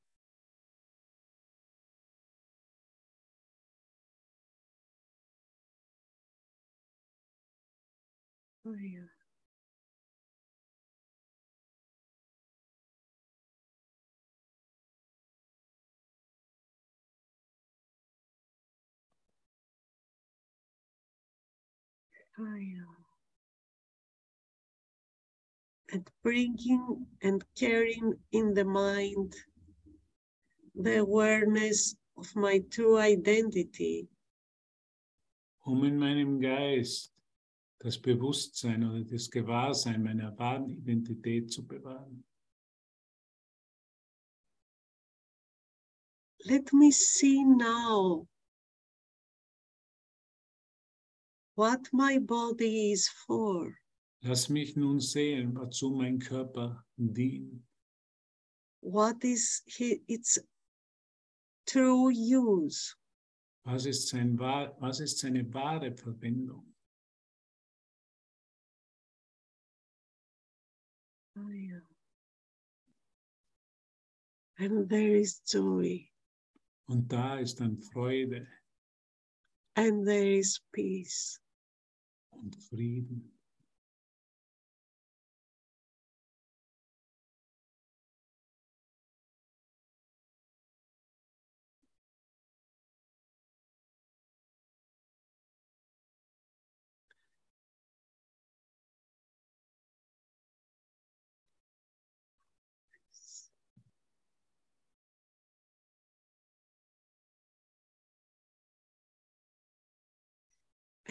Oh. 8.64 8.74
And 25.94 26.08
bringing 26.24 27.08
and 27.22 27.44
carrying 27.58 28.14
in 28.32 28.54
the 28.54 28.64
mind 28.64 29.34
the 30.76 31.00
awareness 31.00 31.96
of 32.18 32.34
my 32.36 32.62
true 32.70 32.98
identity 32.98 34.08
um 35.68 35.84
in 35.84 36.00
meinem 36.00 36.40
Geist 36.40 37.12
das 37.84 37.98
Bewusstsein 38.00 38.84
oder 38.84 39.04
das 39.04 39.30
Gewahrsein 39.30 40.04
meiner 40.04 40.38
wahren 40.38 40.70
Identität 40.70 41.52
zu 41.52 41.66
bewahren. 41.66 42.24
let 46.46 46.74
me 46.74 46.92
see 46.92 47.44
now 47.44 48.28
what 51.56 51.82
my 51.94 52.18
body 52.18 52.92
is 52.92 53.08
for. 53.28 53.72
Lass 54.24 54.50
mich 54.50 54.76
nun 54.76 55.00
sehen, 55.00 55.56
wozu 55.56 55.92
mein 55.92 56.20
Körper 56.20 56.84
dient, 56.98 57.62
What 58.82 59.24
is 59.24 59.62
he, 59.68 60.02
its 60.08 60.40
true 61.68 62.12
use? 62.12 62.96
was 63.64 63.86
ist, 63.86 64.08
sein, 64.10 64.40
was 64.40 65.00
ist 65.00 65.20
seine 65.20 65.44
wahre 65.54 65.92
Verwendung. 65.96 66.71
And 74.58 74.90
there 74.90 75.16
is 75.16 75.42
joy 75.48 76.08
Und 76.88 77.12
da 77.12 77.38
ist 77.40 77.60
dann 77.60 77.78
Freude 77.78 78.48
and 79.76 80.06
there 80.06 80.38
is 80.38 80.60
peace. 80.74 81.40
und 82.32 82.56
Frieden. 82.56 83.32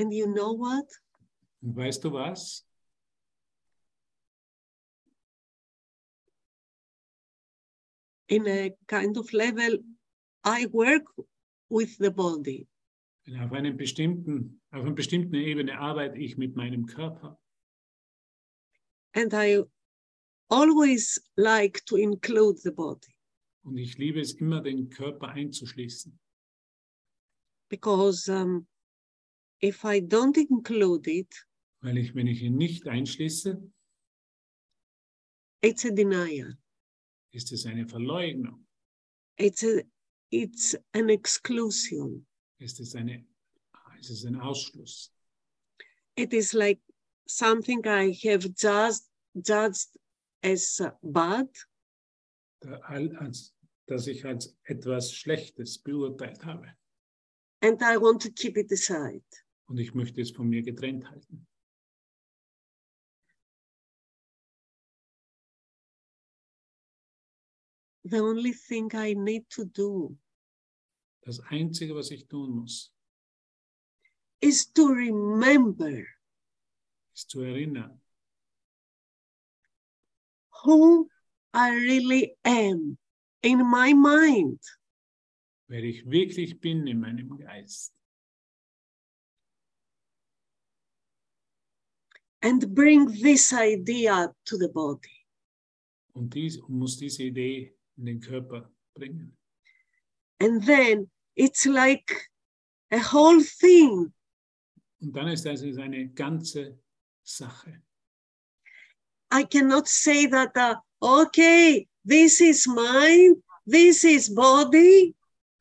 And 0.00 0.14
you 0.14 0.26
know 0.32 0.54
what? 0.56 0.88
Und 1.60 1.76
weißt 1.76 2.02
du 2.04 2.12
was? 2.14 2.66
In 8.28 8.46
a 8.46 8.70
kind 8.86 9.18
of 9.18 9.30
level, 9.34 9.78
I 10.42 10.66
work 10.72 11.02
with 11.68 11.98
the 11.98 12.10
body. 12.10 12.66
Auf, 13.38 13.52
einem 13.52 13.76
bestimmten, 13.76 14.62
auf 14.70 14.82
einer 14.82 14.92
bestimmten 14.94 15.34
Ebene 15.34 15.78
arbeite 15.78 16.16
ich 16.16 16.38
mit 16.38 16.56
meinem 16.56 16.86
Körper. 16.86 17.38
And 19.14 19.34
I 19.34 19.62
always 20.48 21.20
like 21.36 21.84
to 21.86 21.96
include 21.96 22.58
the 22.58 22.70
body 22.70 23.14
Und 23.64 23.76
ich 23.76 23.98
liebe 23.98 24.20
es 24.20 24.32
immer, 24.32 24.62
den 24.62 24.88
Körper 24.88 25.28
einzuschließen. 25.28 26.18
because 27.68 28.28
um, 28.28 28.66
if 29.62 29.84
I 29.84 30.00
don't 30.00 30.36
include 30.36 31.06
it, 31.10 31.34
Weil 31.82 31.98
ich, 31.98 32.14
wenn 32.14 32.26
ich 32.26 32.42
ihn 32.42 32.56
nicht 32.56 32.86
einschließe, 32.88 33.62
it's 35.62 35.84
a 35.84 35.90
denial. 35.90 36.56
ist 37.32 37.52
es 37.52 37.66
eine 37.66 37.86
Verleugnung. 37.86 38.66
It's 39.38 39.62
a 39.64 39.80
it's 40.30 40.76
an 40.94 41.08
exclusion. 41.08 42.26
Ist 42.58 42.80
es, 42.80 42.94
eine, 42.94 43.24
ist 43.98 44.10
es 44.10 44.24
ein 44.26 44.36
Ausschluss. 44.36 45.10
It 46.16 46.32
is 46.34 46.52
like 46.52 46.80
something 47.26 47.82
I 47.86 48.12
have 48.24 48.46
just 48.56 49.08
judged 49.34 49.96
as 50.42 50.80
bad, 51.02 51.48
als, 52.82 53.54
dass 53.86 54.06
ich 54.06 54.24
als 54.26 54.54
etwas 54.64 55.12
Schlechtes 55.14 55.78
beurteilt 55.78 56.44
habe. 56.44 56.74
and 57.62 57.80
I 57.82 57.96
want 57.98 58.20
to 58.22 58.30
keep 58.30 58.56
it 58.58 58.70
aside. 58.72 59.22
Und 59.70 59.78
ich 59.78 59.94
möchte 59.94 60.20
es 60.20 60.32
von 60.32 60.48
mir 60.48 60.62
getrennt 60.62 61.08
halten. 61.08 61.46
The 68.02 68.18
only 68.18 68.52
thing 68.52 68.90
I 68.94 69.14
need 69.14 69.48
to 69.50 69.64
do 69.64 70.16
Das 71.22 71.38
Einzige, 71.38 71.94
was 71.94 72.10
ich 72.10 72.26
tun 72.26 72.50
muss, 72.50 72.92
is 74.40 74.72
to 74.72 74.86
remember 74.88 76.02
ist 77.14 77.30
zu 77.30 77.42
erinnern, 77.42 78.00
who 80.64 81.08
I 81.54 81.70
really 81.70 82.36
am 82.44 82.98
in 83.42 83.58
my 83.70 83.94
mind. 83.94 84.60
wer 85.68 85.84
ich 85.84 86.04
wirklich 86.10 86.58
bin 86.58 86.88
in 86.88 86.98
meinem 86.98 87.38
Geist. 87.38 87.94
And 92.42 92.74
bring 92.74 93.06
this 93.22 93.52
idea 93.52 94.32
to 94.46 94.56
the 94.56 94.68
body. 94.68 95.26
Und 96.14 96.34
dies, 96.34 96.58
muss 96.68 96.96
diese 96.96 97.24
Idee 97.24 97.74
in 97.96 98.06
den 98.06 98.20
Körper 98.20 98.70
bringen. 98.94 99.36
And 100.40 100.64
then 100.64 101.10
it's 101.36 101.66
like 101.66 102.30
a 102.90 102.98
whole 102.98 103.42
thing. 103.42 104.12
Und 105.00 105.16
dann 105.16 105.28
ist 105.28 105.44
das 105.44 105.62
eine 105.62 106.08
ganze 106.08 106.78
Sache. 107.22 107.82
I 109.32 109.44
cannot 109.44 109.86
say 109.86 110.26
that, 110.26 110.56
uh, 110.56 110.74
okay, 111.00 111.86
this 112.04 112.40
is 112.40 112.66
mind, 112.66 113.42
this 113.66 114.04
is 114.04 114.28
body. 114.34 115.14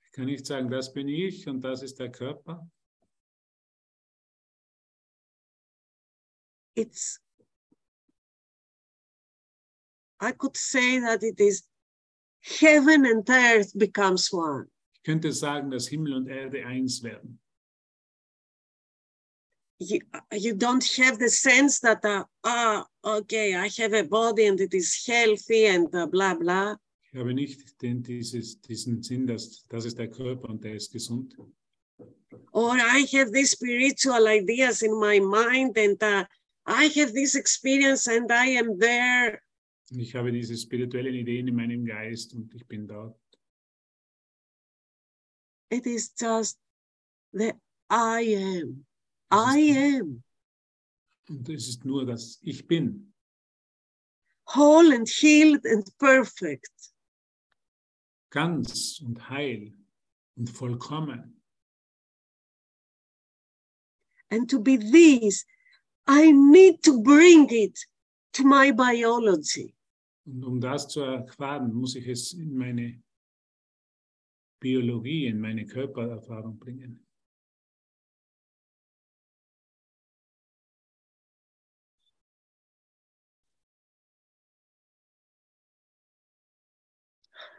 Ich 0.04 0.12
kann 0.12 0.26
nicht 0.26 0.46
sagen, 0.46 0.70
das 0.70 0.92
bin 0.92 1.08
ich 1.08 1.48
und 1.48 1.62
das 1.62 1.84
ist 1.84 2.00
der 2.00 2.12
Körper. 2.12 2.68
It's, 6.80 7.20
I 10.22 10.32
could 10.32 10.56
say 10.56 11.00
that 11.00 11.22
it 11.24 11.40
is 11.40 11.64
heaven 12.62 13.06
and 13.06 13.30
earth 13.30 13.78
becomes 13.78 14.32
one. 14.32 14.68
Ich 14.94 15.04
könnte 15.04 15.34
sagen, 15.34 15.72
dass 15.72 15.88
Himmel 15.88 16.14
und 16.14 16.28
Erde 16.28 16.66
eins 16.66 17.04
werden. 17.04 17.40
You, 19.82 20.00
you 20.34 20.54
don't 20.56 20.86
have 20.98 21.20
the 21.20 21.30
sense 21.30 21.80
that, 21.82 22.04
uh, 22.04 22.24
ah, 22.44 22.86
okay, 23.04 23.56
I 23.56 23.70
have 23.78 23.94
a 23.94 24.04
body 24.04 24.48
and 24.48 24.60
it 24.60 24.74
is 24.74 25.06
healthy 25.06 25.68
and 25.68 25.94
uh, 25.94 26.06
blah, 26.08 26.36
blah. 26.36 26.76
Ich 27.12 27.20
habe 27.20 27.34
nicht 27.34 27.82
den, 27.82 28.04
dieses, 28.04 28.62
diesen 28.62 29.02
Sinn, 29.02 29.26
dass 29.28 29.66
das 29.68 29.86
ist 29.86 29.98
der 29.98 30.10
Körper 30.10 30.50
und 30.50 30.64
der 30.64 30.76
ist 30.76 30.92
gesund. 30.92 31.36
or 32.54 32.72
I 32.72 33.06
have 33.14 33.32
these 33.32 33.52
spiritual 33.52 34.28
ideas 34.28 34.82
in 34.82 35.00
my 35.00 35.20
mind 35.20 35.78
and 35.78 36.02
uh, 36.02 36.26
I 36.70 36.86
have 37.00 37.14
this 37.14 37.34
experience 37.36 38.08
and 38.08 38.32
I 38.32 38.58
am 38.60 38.78
there. 38.78 39.42
Ich 39.92 40.14
habe 40.14 40.32
diese 40.32 40.56
spirituellen 40.56 41.16
Ideen 41.16 41.48
in 41.48 41.56
meinem 41.56 41.84
Geist 41.84 42.34
und 42.36 42.54
ich 42.54 42.66
bin 42.68 42.88
dort. 42.88 43.20
It 45.72 45.86
is 45.88 46.14
just 46.16 46.60
the 47.32 47.54
I 47.92 48.36
am. 48.62 48.86
I 49.32 49.98
am 49.98 50.24
Und 51.28 51.48
es 51.50 51.68
ist 51.70 51.86
nur 51.86 52.06
das 52.06 52.40
Ich 52.42 52.66
bin, 52.68 53.14
whole 54.56 54.96
and 54.96 55.08
healed 55.08 55.66
and 55.66 55.86
perfect. 56.00 56.72
ganz 58.32 59.00
und 59.02 59.28
heil 59.30 59.74
und 60.36 60.50
vollkommen. 60.50 61.42
And 64.32 64.48
to 64.50 64.60
be 64.60 64.78
this, 64.78 65.46
I 66.12 66.32
need 66.32 66.82
to 66.84 67.04
bring 67.04 67.48
it 67.52 67.78
to 68.34 68.44
my 68.44 68.72
biology. 68.72 69.76
Und 70.26 70.44
um 70.44 70.60
das 70.60 70.88
zu 70.88 71.02
erfahren, 71.02 71.72
muss 71.72 71.96
ich 71.96 72.08
es 72.08 72.34
in 72.34 72.58
meine 72.58 73.00
Biologie, 74.60 75.28
in 75.28 75.40
meine 75.40 75.68
Körpererfahrung 75.68 76.58
bringen. 76.58 77.06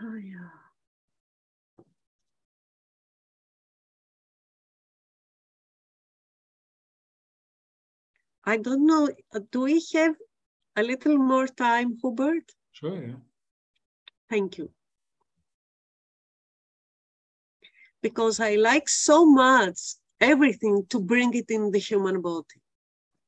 Oh, 0.03 0.17
yeah. 0.17 0.60
I 8.45 8.57
don't 8.57 8.87
know. 8.87 9.09
uh, 9.35 9.41
Do 9.51 9.63
we 9.63 9.83
have 9.95 10.15
a 10.77 10.83
little 10.83 11.19
more 11.19 11.47
time, 11.47 11.99
Hubert? 12.03 12.51
Sure, 12.73 13.03
yeah. 13.03 13.15
Thank 14.29 14.59
you. 14.59 14.71
Because 18.03 18.41
I 18.41 18.57
like 18.57 18.89
so 18.89 19.27
much 19.27 19.79
everything 20.21 20.87
to 20.89 21.01
bring 21.01 21.35
it 21.35 21.51
in 21.51 21.71
the 21.71 21.79
human 21.79 22.21
body. 22.21 22.61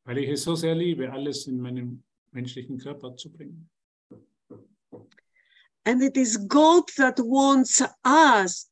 Weil 0.05 0.19
ich 0.19 0.31
es 0.31 0.43
so 0.43 0.55
sehr 0.55 0.75
liebe, 0.75 1.13
alles 1.13 1.47
in 1.47 1.61
meinen 1.61 2.03
menschlichen 2.33 2.79
Körper 2.79 3.17
zu 3.17 3.31
bringen. 3.31 3.69
And 5.85 6.01
it 6.03 6.17
is 6.17 6.37
God 6.37 6.85
that 6.97 7.19
wants 7.19 7.83
us, 8.05 8.69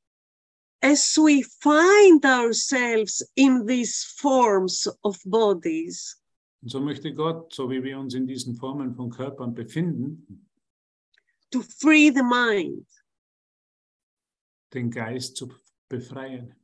as 0.81 1.19
we 1.19 1.43
find 1.43 2.25
ourselves 2.25 3.23
in 3.37 3.67
these 3.67 4.05
forms 4.17 4.87
of 5.05 5.19
bodies, 5.27 6.17
Und 6.63 6.69
so 6.69 6.81
möchte 6.81 7.15
Gott, 7.15 7.55
so 7.55 7.71
wie 7.71 7.83
wir 7.83 7.99
uns 7.99 8.15
in 8.15 8.27
diesen 8.27 8.55
Formen 8.55 8.95
von 8.95 9.11
Körpern 9.11 9.55
befinden, 9.55 10.47
to 11.51 11.63
free 11.63 12.11
the 12.13 12.23
mind. 12.23 12.87
den 14.73 14.91
Geist 14.91 15.37
zu 15.37 15.49
befreien. 15.89 16.55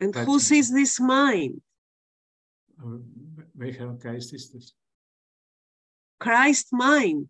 And 0.00 0.14
Right. 0.14 0.26
whose 0.26 0.50
is 0.54 0.70
this 0.70 0.98
mind? 1.00 1.60
Aber 2.78 3.00
welcher 3.54 3.92
Geist 3.96 4.32
ist 4.32 4.54
es? 4.54 4.76
Christ 6.20 6.72
mind. 6.72 7.28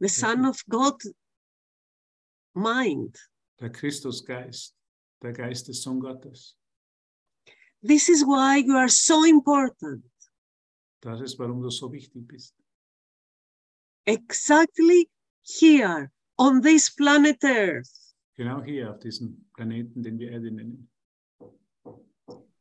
the 0.00 0.08
Son 0.08 0.44
of 0.46 0.64
God 0.68 1.02
mind. 2.54 3.18
der 3.60 3.70
Christusgeist, 3.70 4.74
der 5.22 5.32
Geist 5.32 5.66
des 5.68 5.82
Sohn 5.82 6.00
Gottes. 6.00 6.56
This 7.82 8.08
is 8.08 8.22
why 8.24 8.58
you 8.64 8.74
are 8.76 8.88
so 8.88 9.24
important. 9.24 10.04
Das 11.04 11.20
ist, 11.20 11.38
warum 11.38 11.60
du 11.60 11.68
so 11.68 11.92
wichtig 11.92 12.26
bist. 12.26 12.54
Exactly 14.06 15.08
here 15.42 16.10
on 16.38 16.62
this 16.62 16.90
planet 16.90 17.42
Earth, 17.44 18.14
Genau 18.36 18.62
hier 18.62 18.90
auf 18.90 18.98
diesem 19.00 19.46
Planeten, 19.54 20.02
den 20.02 20.18
wir 20.18 20.30
Erde 20.30 20.50
nennen. 20.50 20.90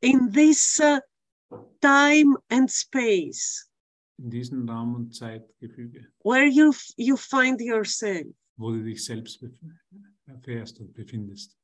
in 0.02 0.30
this 0.34 0.80
uh, 0.82 1.00
time 1.80 2.36
and 2.50 2.70
space 2.70 3.70
In 4.18 4.30
diesem 4.30 4.68
Raum- 4.70 4.96
und 4.96 5.16
Zeitgefüge, 5.16 6.12
where 6.24 6.46
you, 6.46 6.74
you 6.98 7.16
find 7.16 7.62
yourself. 7.62 8.28
wo 8.58 8.72
du 8.72 8.84
dich 8.84 9.04
selbst 9.06 9.42
erfährst 10.26 10.80
und 10.82 10.94
befindest. 10.94 11.58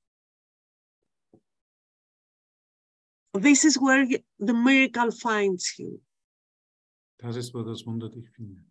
This 3.33 3.63
is 3.65 3.77
where 3.77 4.07
the 4.39 4.53
miracle 4.53 5.11
finds 5.11 5.77
you. 5.77 5.99
Das 7.19 7.35
ist, 7.35 7.53
wo 7.53 7.61
das 7.63 7.85
Wunder 7.85 8.09
dich 8.09 8.29
findet. 8.31 8.65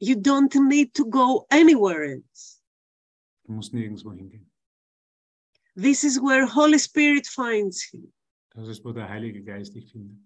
You 0.00 0.16
don't 0.16 0.54
need 0.68 0.92
to 0.94 1.04
go 1.08 1.46
anywhere 1.50 2.04
else. 2.04 2.60
Du 3.44 3.52
musst 3.52 3.72
nirgendwo 3.72 4.12
hingehen. 4.12 4.50
This 5.76 6.04
is 6.04 6.20
where 6.20 6.46
Holy 6.46 6.78
Spirit 6.78 7.26
finds 7.26 7.90
you. 7.92 8.12
Das 8.50 8.68
ist, 8.68 8.84
wo 8.84 8.92
der 8.92 9.08
Heilige 9.08 9.42
Geist 9.42 9.74
dich 9.74 9.90
findet. 9.90 10.18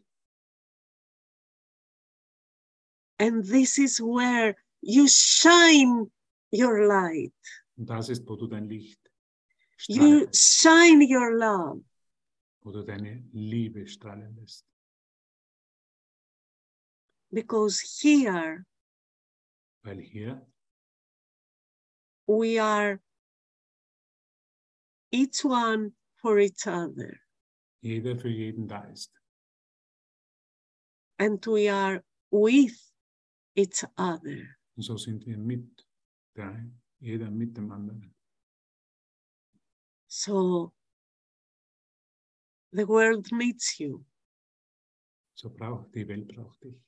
And 3.20 3.44
this 3.44 3.78
is 3.78 4.00
where 4.00 4.54
you 4.80 5.06
shine 5.08 6.10
your 6.52 6.86
light. 6.86 7.32
Und 7.76 7.86
das 7.90 8.08
ist, 8.08 8.26
wo 8.26 8.36
du 8.36 8.46
dein 8.46 8.68
Licht 8.68 9.00
You 9.88 10.26
strahlen, 10.32 10.34
shine 10.34 11.04
your 11.04 11.30
love. 11.36 11.84
wo 12.62 12.72
du 12.72 12.82
deine 12.84 13.24
Liebe 13.32 13.86
strahlen 13.86 14.34
lässt. 14.36 14.64
Because 17.32 17.80
here 18.00 18.64
Weil 19.84 20.00
here 20.00 20.40
we 22.26 22.58
are 22.58 23.00
each 25.10 25.44
one 25.44 25.92
for 26.16 26.38
each 26.38 26.66
other. 26.66 27.18
jeder 27.82 28.16
für 28.16 28.28
jeden 28.28 28.66
da 28.68 28.82
ist. 28.84 29.10
And 31.18 31.44
we 31.46 31.68
are 31.68 32.02
with 32.30 32.76
each 33.56 33.84
other. 33.96 34.56
Und 34.76 34.82
so 34.82 34.96
sind 34.96 35.24
wir 35.26 35.38
mit, 35.38 35.86
der, 36.36 36.70
jeder 37.00 37.30
mit 37.30 37.56
dem 37.56 37.70
anderen. 37.72 38.14
So 40.08 40.72
the 42.72 42.86
world 42.86 43.30
needs 43.32 43.78
you 43.78 44.04
So 45.34 45.50
braucht 45.50 45.94
die 45.94 46.06
Welt 46.08 46.28
braucht 46.28 46.62
dich. 46.64 46.87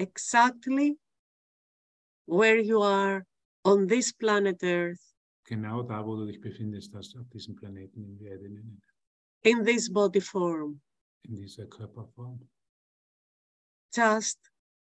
Exactly 0.00 0.96
where 2.26 2.58
you 2.58 2.80
are 2.82 3.24
on 3.64 3.86
this 3.86 4.12
planet 4.12 4.62
Earth, 4.62 5.00
Genau 5.44 5.82
da, 5.82 6.04
wo 6.06 6.16
du 6.16 6.26
dich 6.26 6.40
befindest, 6.40 6.92
du 6.94 7.20
auf 7.20 7.28
diesem 7.30 7.56
Planeten, 7.56 8.02
den 8.02 8.18
wir 8.18 8.30
Erde 8.32 8.48
nennen, 8.48 8.80
in 9.42 9.64
this 9.64 9.92
body 9.92 10.20
form. 10.20 10.80
in 11.24 11.36
dieser 11.36 11.66
Körperform. 11.66 12.48
Just 13.92 14.38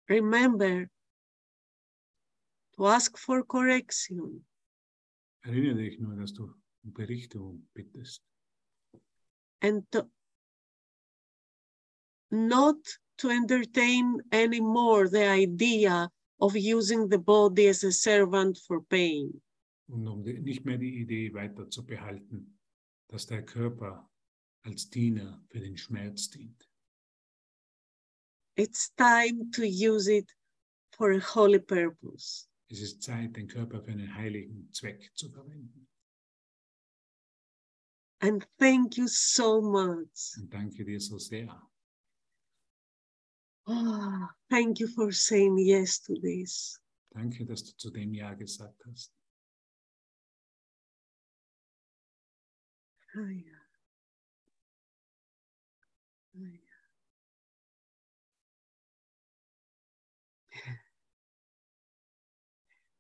remember 0.09 0.88
to 2.76 2.88
ask 2.88 3.18
for 3.18 3.43
correction 3.45 4.45
Erinnere 5.45 5.76
dich 5.76 5.99
nur, 5.99 6.16
dass 6.16 6.34
du 6.34 6.45
um 6.84 6.93
Berichtigung 6.93 7.68
bittest 7.74 8.24
and 9.61 9.84
to, 9.91 10.09
not 12.32 12.78
to 13.18 13.30
entertain 13.30 14.22
anymore 14.32 15.07
the 15.07 15.26
idea 15.28 16.09
of 16.39 16.55
using 16.55 17.07
the 17.09 17.18
body 17.18 17.68
as 17.68 17.84
a 17.84 17.91
servant 17.91 18.57
for 18.68 18.82
pain. 18.82 19.41
und 19.88 20.07
um 20.07 20.24
nicht 20.24 20.66
mehr 20.66 20.78
die 20.78 21.01
Idee 21.01 21.34
weiter 21.34 21.70
zu 21.70 21.86
behalten, 21.86 22.57
dass 23.09 23.28
der 23.28 23.43
Körper 23.43 24.09
als 24.64 24.89
Diener 24.89 25.43
für 25.49 25.59
den 25.59 25.78
Schmerz 25.78 26.30
dient. 26.30 26.68
It's 28.55 28.93
time 28.95 29.49
to 29.51 29.64
use 29.64 30.07
it 30.11 30.32
for 30.95 31.11
a 31.11 31.20
holy 31.20 31.59
purpose. 31.59 32.47
Es 32.70 32.82
ist 32.82 33.03
Zeit, 33.03 33.36
den 33.36 33.47
Körper 33.47 33.82
für 33.84 33.91
einen 33.91 34.14
heiligen 34.16 34.72
Zweck 34.72 35.11
zu 35.16 35.30
verwenden. 35.30 35.88
And 38.20 38.47
thank 38.57 38.97
you 38.97 39.05
so 39.07 39.61
much. 39.61 40.38
Und 40.38 40.53
danke 40.53 40.86
dir 40.86 40.99
so 40.99 41.18
sehr. 41.18 41.61
Ah, 43.68 44.30
thank 44.49 44.80
you 44.80 44.88
for 44.88 45.11
saying 45.11 45.57
yes 45.57 45.99
to 45.99 46.16
this. 46.22 46.80
Danke, 47.16 47.45
dass 47.45 47.64
du 47.64 47.72
zu 47.78 47.91
dem 47.91 48.14
Ja 48.14 48.34
gesagt 48.34 48.82
hast. 48.86 49.11
Yeah. 53.16 53.39
Yeah. 56.34 56.57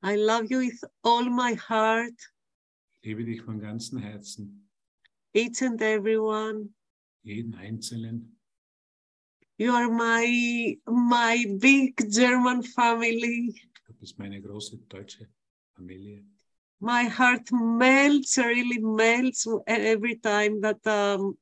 I 0.03 0.15
love 0.17 0.51
you 0.51 0.59
with 0.59 0.83
all 1.03 1.23
my 1.29 1.53
heart, 1.55 2.13
liebe 3.03 3.23
dich 3.25 3.41
von 3.41 3.59
ganzem 3.59 3.99
Herzen, 3.99 4.69
each 5.33 5.61
and 5.61 5.81
everyone. 5.81 6.69
jeden 7.23 7.55
Einzelnen. 7.55 8.32
You 9.57 9.71
are 9.71 9.89
my 9.89 10.77
my 10.87 11.45
big 11.59 11.93
German 12.09 12.63
family. 12.63 13.53
Du 13.85 13.93
bist 13.93 14.17
meine 14.17 14.41
große 14.41 14.77
deutsche 14.89 15.27
Familie. 15.75 16.25
My 16.79 17.03
heart 17.03 17.51
melts, 17.51 18.37
really 18.37 18.79
melts 18.79 19.47
every 19.67 20.15
time 20.15 20.59
that 20.61 20.85
um, 20.87 21.37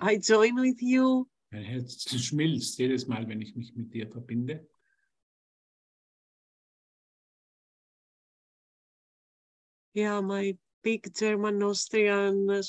I 0.00 0.16
join 0.16 0.56
with 0.56 0.80
you. 0.80 1.28
Mein 1.52 1.62
Herz 1.62 2.08
schmilzt 2.18 2.78
jedes 2.78 3.06
Mal, 3.06 3.28
wenn 3.28 3.42
ich 3.42 3.54
mich 3.54 3.74
mit 3.76 3.92
dir 3.92 4.08
verbinde. 4.08 4.66
Yeah, 9.92 10.20
my 10.20 10.56
big 10.82 11.14
German, 11.14 11.62
Austrian, 11.62 12.50
uh, 12.50 12.62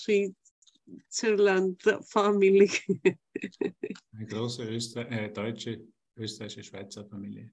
Switzerland 0.88 1.82
family. 2.04 2.72
Eine 4.14 4.26
große 4.26 4.64
Öster 4.64 5.10
äh, 5.12 5.32
deutsche, 5.32 5.86
österreichische, 6.16 6.64
Schweizer 6.64 7.06
Familie. 7.06 7.52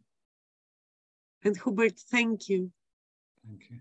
and 1.45 1.57
Hubert, 1.59 1.99
thank 2.11 2.49
you. 2.49 2.70
Danke. 3.43 3.80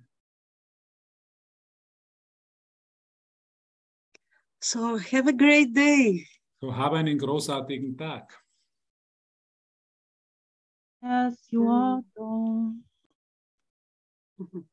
So 4.60 4.97
have 4.97 5.28
a 5.28 5.34
great 5.34 5.74
day. 5.74 6.28
So, 6.62 6.76
habe 6.76 6.97
einen 6.97 7.18
großartigen 7.18 7.97
Tag. 7.97 8.41
Yes, 11.01 11.36
you 11.49 11.68
are. 11.68 12.01
Dawn. 12.16 12.84